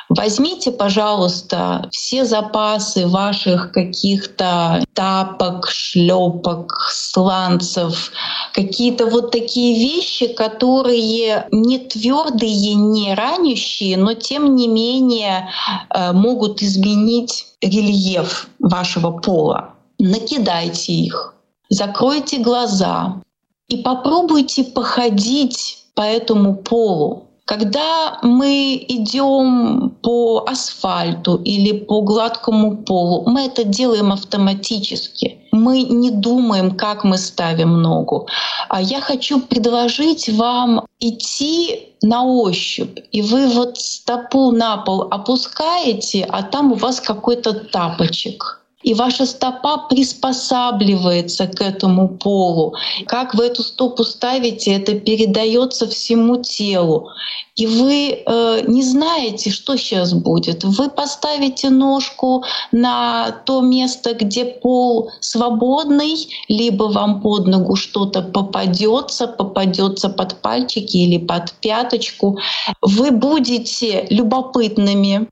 Возьмите, 0.09 0.71
пожалуйста, 0.71 1.89
все 1.91 2.25
запасы 2.25 3.09
ваших 3.09 3.73
каких-то 3.73 4.85
тапок, 4.93 5.69
шлепок, 5.69 6.89
сланцев, 6.93 8.13
какие-то 8.53 9.07
вот 9.07 9.33
такие 9.33 9.75
вещи, 9.79 10.29
которые 10.29 11.49
не 11.51 11.79
твердые, 11.79 12.75
не 12.75 13.15
ранящие, 13.15 13.97
но 13.97 14.15
тем 14.15 14.55
не 14.55 14.69
менее 14.69 15.49
э, 15.91 16.13
могут 16.13 16.63
изменить 16.63 17.47
рельеф 17.61 18.49
вашего 18.61 19.11
пола. 19.11 19.75
Накидайте 19.99 20.93
их, 20.93 21.35
закройте 21.69 22.39
глаза 22.39 23.23
и 23.67 23.79
попробуйте 23.79 24.63
походить 24.63 25.85
по 25.95 26.03
этому 26.03 26.55
полу. 26.55 27.26
Когда 27.47 28.19
мы 28.23 28.85
идем 28.89 29.91
по 30.03 30.45
асфальту 30.49 31.37
или 31.45 31.79
по 31.79 32.03
гладкому 32.03 32.77
полу, 32.79 33.23
мы 33.31 33.43
это 33.43 33.63
делаем 33.63 34.11
автоматически. 34.11 35.39
Мы 35.53 35.83
не 35.83 36.11
думаем, 36.11 36.73
как 36.73 37.05
мы 37.05 37.19
ставим 37.19 37.81
ногу. 37.81 38.27
А 38.69 38.83
я 38.83 39.01
хочу 39.01 39.41
предложить 39.41 40.29
вам 40.29 40.87
идти 40.99 41.95
на 42.03 42.25
ощупь. 42.25 42.99
И 43.13 43.23
вы 43.23 43.47
вот 43.47 43.79
стопу 43.79 44.51
на 44.51 44.79
пол 44.79 45.03
опускаете, 45.03 46.25
а 46.29 46.43
там 46.43 46.73
у 46.73 46.75
вас 46.75 47.01
какой-то 47.01 47.53
тапочек 47.53 48.66
и 48.83 48.95
ваша 48.95 49.27
стопа 49.27 49.79
приспосабливается 49.89 51.47
к 51.47 51.61
этому 51.63 52.09
полу. 52.09 52.75
Как 53.07 53.35
вы 53.35 53.47
эту 53.47 53.63
стопу 53.63 54.05
ставите, 54.05 54.73
это 54.73 54.95
передается 54.95 55.87
всему 55.87 56.37
телу. 56.43 57.09
И 57.57 57.67
вы 57.67 58.23
э, 58.25 58.63
не 58.69 58.83
знаете, 58.83 59.51
что 59.51 59.77
сейчас 59.77 60.13
будет. 60.13 60.63
Вы 60.63 60.91
поставите 60.91 61.71
ножку 61.71 62.45
на 62.71 63.31
то 63.47 63.63
место, 63.63 64.13
где 64.13 64.45
пол 64.45 65.11
свободный, 65.21 66.29
либо 66.49 66.85
вам 66.85 67.23
под 67.23 67.47
ногу 67.47 67.77
что-то 67.77 68.21
попадется, 68.21 69.27
попадется 69.27 70.11
под 70.11 70.37
пальчики 70.43 70.99
или 70.99 71.19
под 71.19 71.55
пяточку. 71.55 72.39
Вы 72.83 73.11
будете 73.11 74.07
любопытными, 74.11 75.29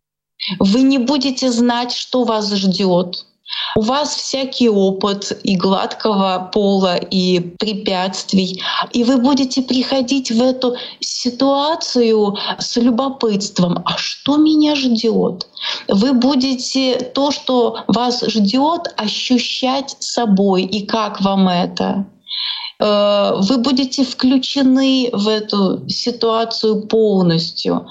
вы 0.59 0.81
не 0.83 0.99
будете 0.99 1.53
знать, 1.53 1.93
что 1.93 2.25
вас 2.25 2.51
ждет. 2.53 3.27
У 3.77 3.83
вас 3.83 4.15
всякий 4.15 4.69
опыт 4.69 5.39
и 5.43 5.57
гладкого 5.57 6.51
пола, 6.53 6.97
и 6.97 7.41
препятствий, 7.41 8.63
и 8.93 9.05
вы 9.05 9.19
будете 9.19 9.63
приходить 9.63 10.31
в 10.31 10.43
эту 10.43 10.77
ситуацию 11.01 12.37
с 12.59 12.77
любопытством. 12.77 13.83
А 13.85 13.97
что 13.97 14.37
меня 14.37 14.75
ждет? 14.75 15.47
Вы 15.89 16.13
будете 16.13 17.01
то, 17.15 17.31
что 17.31 17.79
вас 17.89 18.23
ждет, 18.27 18.95
ощущать 18.97 19.97
собой. 19.99 20.63
И 20.63 20.87
как 20.87 21.21
вам 21.21 21.49
это? 21.49 22.07
Э, 22.81 23.35
вы 23.37 23.59
будете 23.59 24.05
включены 24.05 25.11
в 25.13 25.29
эту 25.29 25.89
ситуацию 25.89 26.87
полностью. 26.87 27.87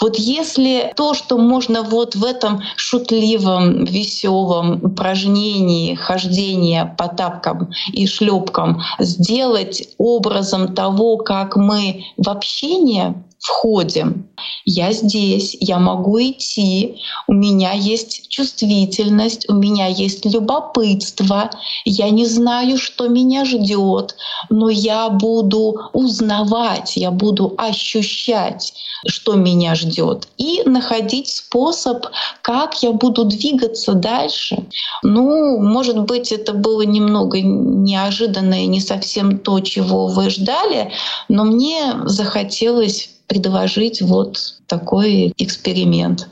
Вот 0.00 0.16
если 0.16 0.92
то, 0.96 1.14
что 1.14 1.38
можно 1.38 1.82
вот 1.82 2.14
в 2.14 2.24
этом 2.24 2.62
шутливом, 2.76 3.84
веселом 3.84 4.84
упражнении 4.84 5.94
хождения 5.94 6.94
по 6.98 7.08
тапкам 7.08 7.70
и 7.92 8.06
шлепкам 8.06 8.82
сделать 8.98 9.88
образом 9.98 10.74
того, 10.74 11.16
как 11.16 11.56
мы 11.56 12.04
в 12.16 12.28
общении 12.28 13.14
входим. 13.40 14.28
Я 14.64 14.92
здесь, 14.92 15.56
я 15.60 15.78
могу 15.78 16.20
идти, 16.20 17.00
у 17.26 17.32
меня 17.32 17.72
есть 17.72 18.28
чувствительность, 18.28 19.48
у 19.48 19.54
меня 19.54 19.86
есть 19.86 20.26
любопытство, 20.26 21.50
я 21.84 22.10
не 22.10 22.26
знаю, 22.26 22.76
что 22.76 23.08
меня 23.08 23.44
ждет, 23.44 24.14
но 24.50 24.68
я 24.68 25.08
буду 25.08 25.80
узнавать, 25.92 26.96
я 26.96 27.10
буду 27.10 27.54
ощущать, 27.56 28.74
что 29.06 29.34
меня 29.34 29.74
ждет, 29.74 30.28
и 30.36 30.62
находить 30.66 31.28
способ, 31.28 32.06
как 32.42 32.82
я 32.82 32.92
буду 32.92 33.24
двигаться 33.24 33.94
дальше. 33.94 34.66
Ну, 35.02 35.58
может 35.60 36.00
быть, 36.02 36.30
это 36.30 36.52
было 36.52 36.82
немного 36.82 37.40
неожиданно 37.40 38.62
и 38.64 38.66
не 38.66 38.80
совсем 38.80 39.38
то, 39.38 39.60
чего 39.60 40.08
вы 40.08 40.28
ждали, 40.28 40.92
но 41.28 41.44
мне 41.44 41.94
захотелось 42.04 43.08
предложить 43.30 44.02
вот 44.02 44.60
такой 44.66 45.32
эксперимент. 45.38 46.28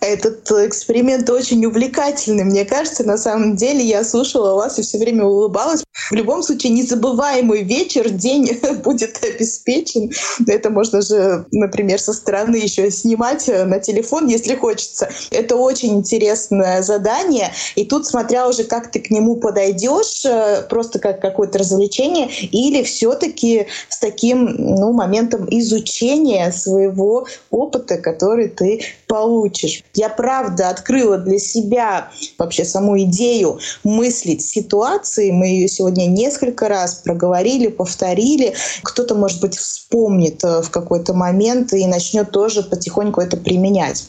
Этот 0.00 0.50
эксперимент 0.50 1.28
очень 1.28 1.64
увлекательный. 1.66 2.44
Мне 2.44 2.64
кажется, 2.64 3.04
на 3.04 3.18
самом 3.18 3.56
деле 3.56 3.84
я 3.84 4.02
слушала 4.02 4.54
вас 4.54 4.78
и 4.78 4.82
все 4.82 4.98
время 4.98 5.24
улыбалась. 5.24 5.84
В 6.10 6.14
любом 6.14 6.42
случае, 6.42 6.72
незабываемый 6.72 7.62
вечер, 7.62 8.08
день 8.08 8.58
будет 8.82 9.22
обеспечен. 9.22 10.10
Это 10.46 10.70
можно 10.70 11.02
же, 11.02 11.44
например, 11.52 12.00
со 12.00 12.14
стороны 12.14 12.56
еще 12.56 12.90
снимать 12.90 13.46
на 13.48 13.78
телефон, 13.78 14.26
если 14.26 14.54
хочется. 14.54 15.10
Это 15.30 15.56
очень 15.56 15.96
интересное 15.96 16.82
задание. 16.82 17.52
И 17.76 17.84
тут, 17.84 18.06
смотря 18.06 18.48
уже, 18.48 18.64
как 18.64 18.90
ты 18.90 19.00
к 19.00 19.10
нему 19.10 19.36
подойдешь, 19.36 20.24
э, 20.24 20.62
просто 20.68 20.98
как 20.98 21.20
какое-то 21.20 21.58
развлечение, 21.58 22.30
или 22.30 22.82
все-таки 22.82 23.66
с 23.88 23.98
таким 23.98 24.46
ну, 24.56 24.92
моментом 24.92 25.46
изучения 25.50 26.50
своего 26.52 27.26
опыта, 27.50 27.98
который 27.98 28.48
ты 28.48 28.80
получишь. 29.06 29.84
Я 30.00 30.08
правда 30.08 30.70
открыла 30.70 31.18
для 31.18 31.38
себя 31.38 32.08
вообще 32.38 32.64
саму 32.64 32.98
идею 33.02 33.58
мыслить 33.84 34.40
ситуации. 34.40 35.30
Мы 35.30 35.48
ее 35.48 35.68
сегодня 35.68 36.06
несколько 36.06 36.68
раз 36.68 36.94
проговорили, 36.94 37.66
повторили. 37.66 38.54
Кто-то, 38.82 39.14
может 39.14 39.42
быть, 39.42 39.58
вспомнит 39.58 40.42
э, 40.42 40.62
в 40.62 40.70
какой-то 40.70 41.12
момент 41.12 41.74
и 41.74 41.86
начнет 41.86 42.30
тоже 42.30 42.62
потихоньку 42.62 43.20
это 43.20 43.36
применять. 43.36 44.06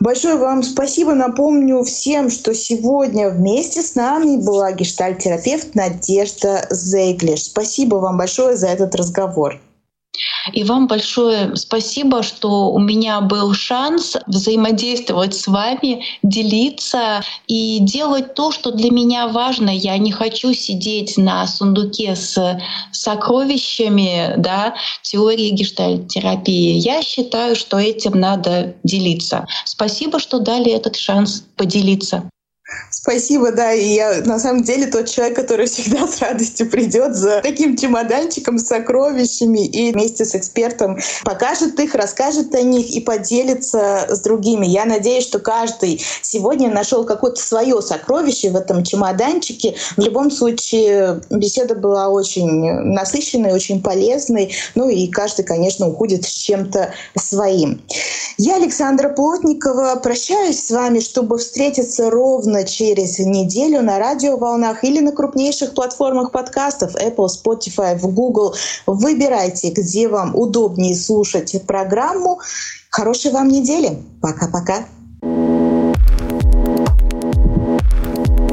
Большое 0.00 0.36
вам 0.36 0.62
спасибо. 0.62 1.14
Напомню 1.14 1.82
всем, 1.82 2.28
что 2.28 2.54
сегодня 2.54 3.30
вместе 3.30 3.80
с 3.80 3.94
нами 3.94 4.36
была 4.36 4.70
гештальтерапевт 4.72 5.74
Надежда 5.74 6.66
Зейглиш. 6.68 7.44
Спасибо 7.44 7.96
вам 7.96 8.18
большое 8.18 8.54
за 8.54 8.66
этот 8.66 8.94
разговор. 8.94 9.58
И 10.52 10.64
вам 10.64 10.86
большое 10.86 11.54
спасибо, 11.56 12.22
что 12.22 12.70
у 12.70 12.78
меня 12.78 13.20
был 13.20 13.54
шанс 13.54 14.16
взаимодействовать 14.26 15.34
с 15.34 15.46
вами, 15.46 16.04
делиться 16.22 17.22
и 17.46 17.78
делать 17.80 18.34
то, 18.34 18.52
что 18.52 18.70
для 18.70 18.90
меня 18.90 19.28
важно. 19.28 19.70
Я 19.70 19.96
не 19.98 20.12
хочу 20.12 20.52
сидеть 20.52 21.16
на 21.16 21.46
сундуке 21.46 22.16
с 22.16 22.60
сокровищами 22.92 24.34
да, 24.36 24.74
теории 25.02 25.50
гештальтерапии. 25.50 26.78
Я 26.78 27.02
считаю, 27.02 27.56
что 27.56 27.78
этим 27.78 28.18
надо 28.18 28.74
делиться. 28.84 29.46
Спасибо, 29.64 30.18
что 30.18 30.38
дали 30.38 30.72
этот 30.72 30.96
шанс 30.96 31.44
поделиться. 31.56 32.30
Спасибо, 32.90 33.50
да. 33.52 33.72
И 33.72 33.94
я 33.94 34.22
на 34.24 34.38
самом 34.38 34.62
деле 34.62 34.86
тот 34.86 35.08
человек, 35.08 35.36
который 35.36 35.66
всегда 35.66 36.06
с 36.06 36.20
радостью 36.20 36.68
придет 36.68 37.14
за 37.14 37.40
таким 37.40 37.76
чемоданчиком 37.76 38.58
с 38.58 38.66
сокровищами 38.66 39.66
и 39.66 39.92
вместе 39.92 40.24
с 40.24 40.34
экспертом 40.34 40.98
покажет 41.24 41.78
их, 41.80 41.94
расскажет 41.94 42.54
о 42.54 42.62
них 42.62 42.90
и 42.90 43.00
поделится 43.00 44.06
с 44.08 44.20
другими. 44.20 44.66
Я 44.66 44.84
надеюсь, 44.84 45.24
что 45.24 45.38
каждый 45.38 46.00
сегодня 46.22 46.70
нашел 46.70 47.04
какое-то 47.04 47.40
свое 47.40 47.80
сокровище 47.80 48.50
в 48.50 48.56
этом 48.56 48.84
чемоданчике. 48.84 49.76
В 49.96 50.00
любом 50.00 50.30
случае, 50.30 51.22
беседа 51.30 51.74
была 51.74 52.08
очень 52.08 52.70
насыщенной, 52.70 53.52
очень 53.52 53.82
полезной. 53.82 54.54
Ну 54.74 54.88
и 54.88 55.08
каждый, 55.08 55.44
конечно, 55.44 55.88
уходит 55.88 56.24
с 56.24 56.32
чем-то 56.32 56.92
своим. 57.16 57.80
Я, 58.36 58.56
Александра 58.56 59.10
Плотникова, 59.10 59.96
прощаюсь 59.96 60.64
с 60.64 60.70
вами, 60.70 61.00
чтобы 61.00 61.38
встретиться 61.38 62.10
ровно 62.60 62.64
через 62.64 63.18
неделю 63.18 63.82
на 63.82 63.98
радиоволнах 63.98 64.84
или 64.84 65.00
на 65.00 65.12
крупнейших 65.12 65.74
платформах 65.74 66.32
подкастов 66.32 66.94
Apple, 66.96 67.28
Spotify, 67.28 67.96
в 67.96 68.06
Google. 68.14 68.54
Выбирайте, 68.86 69.70
где 69.70 70.08
вам 70.08 70.36
удобнее 70.36 70.94
слушать 70.94 71.54
программу. 71.66 72.40
Хорошей 72.90 73.32
вам 73.32 73.48
недели. 73.48 73.98
Пока-пока. 74.20 74.84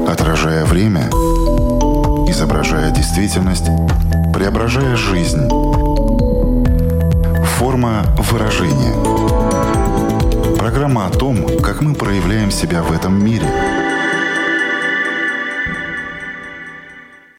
Отражая 0.06 0.64
время, 0.64 1.08
изображая 2.28 2.90
действительность, 2.90 3.66
преображая 4.34 4.96
жизнь. 4.96 5.48
Форма 7.58 8.04
выражения. 8.30 8.94
Программа 10.56 11.06
о 11.06 11.10
том, 11.10 11.58
как 11.60 11.82
мы 11.82 11.94
проявляем 11.94 12.50
себя 12.50 12.82
в 12.82 12.92
этом 12.92 13.24
мире– 13.24 13.46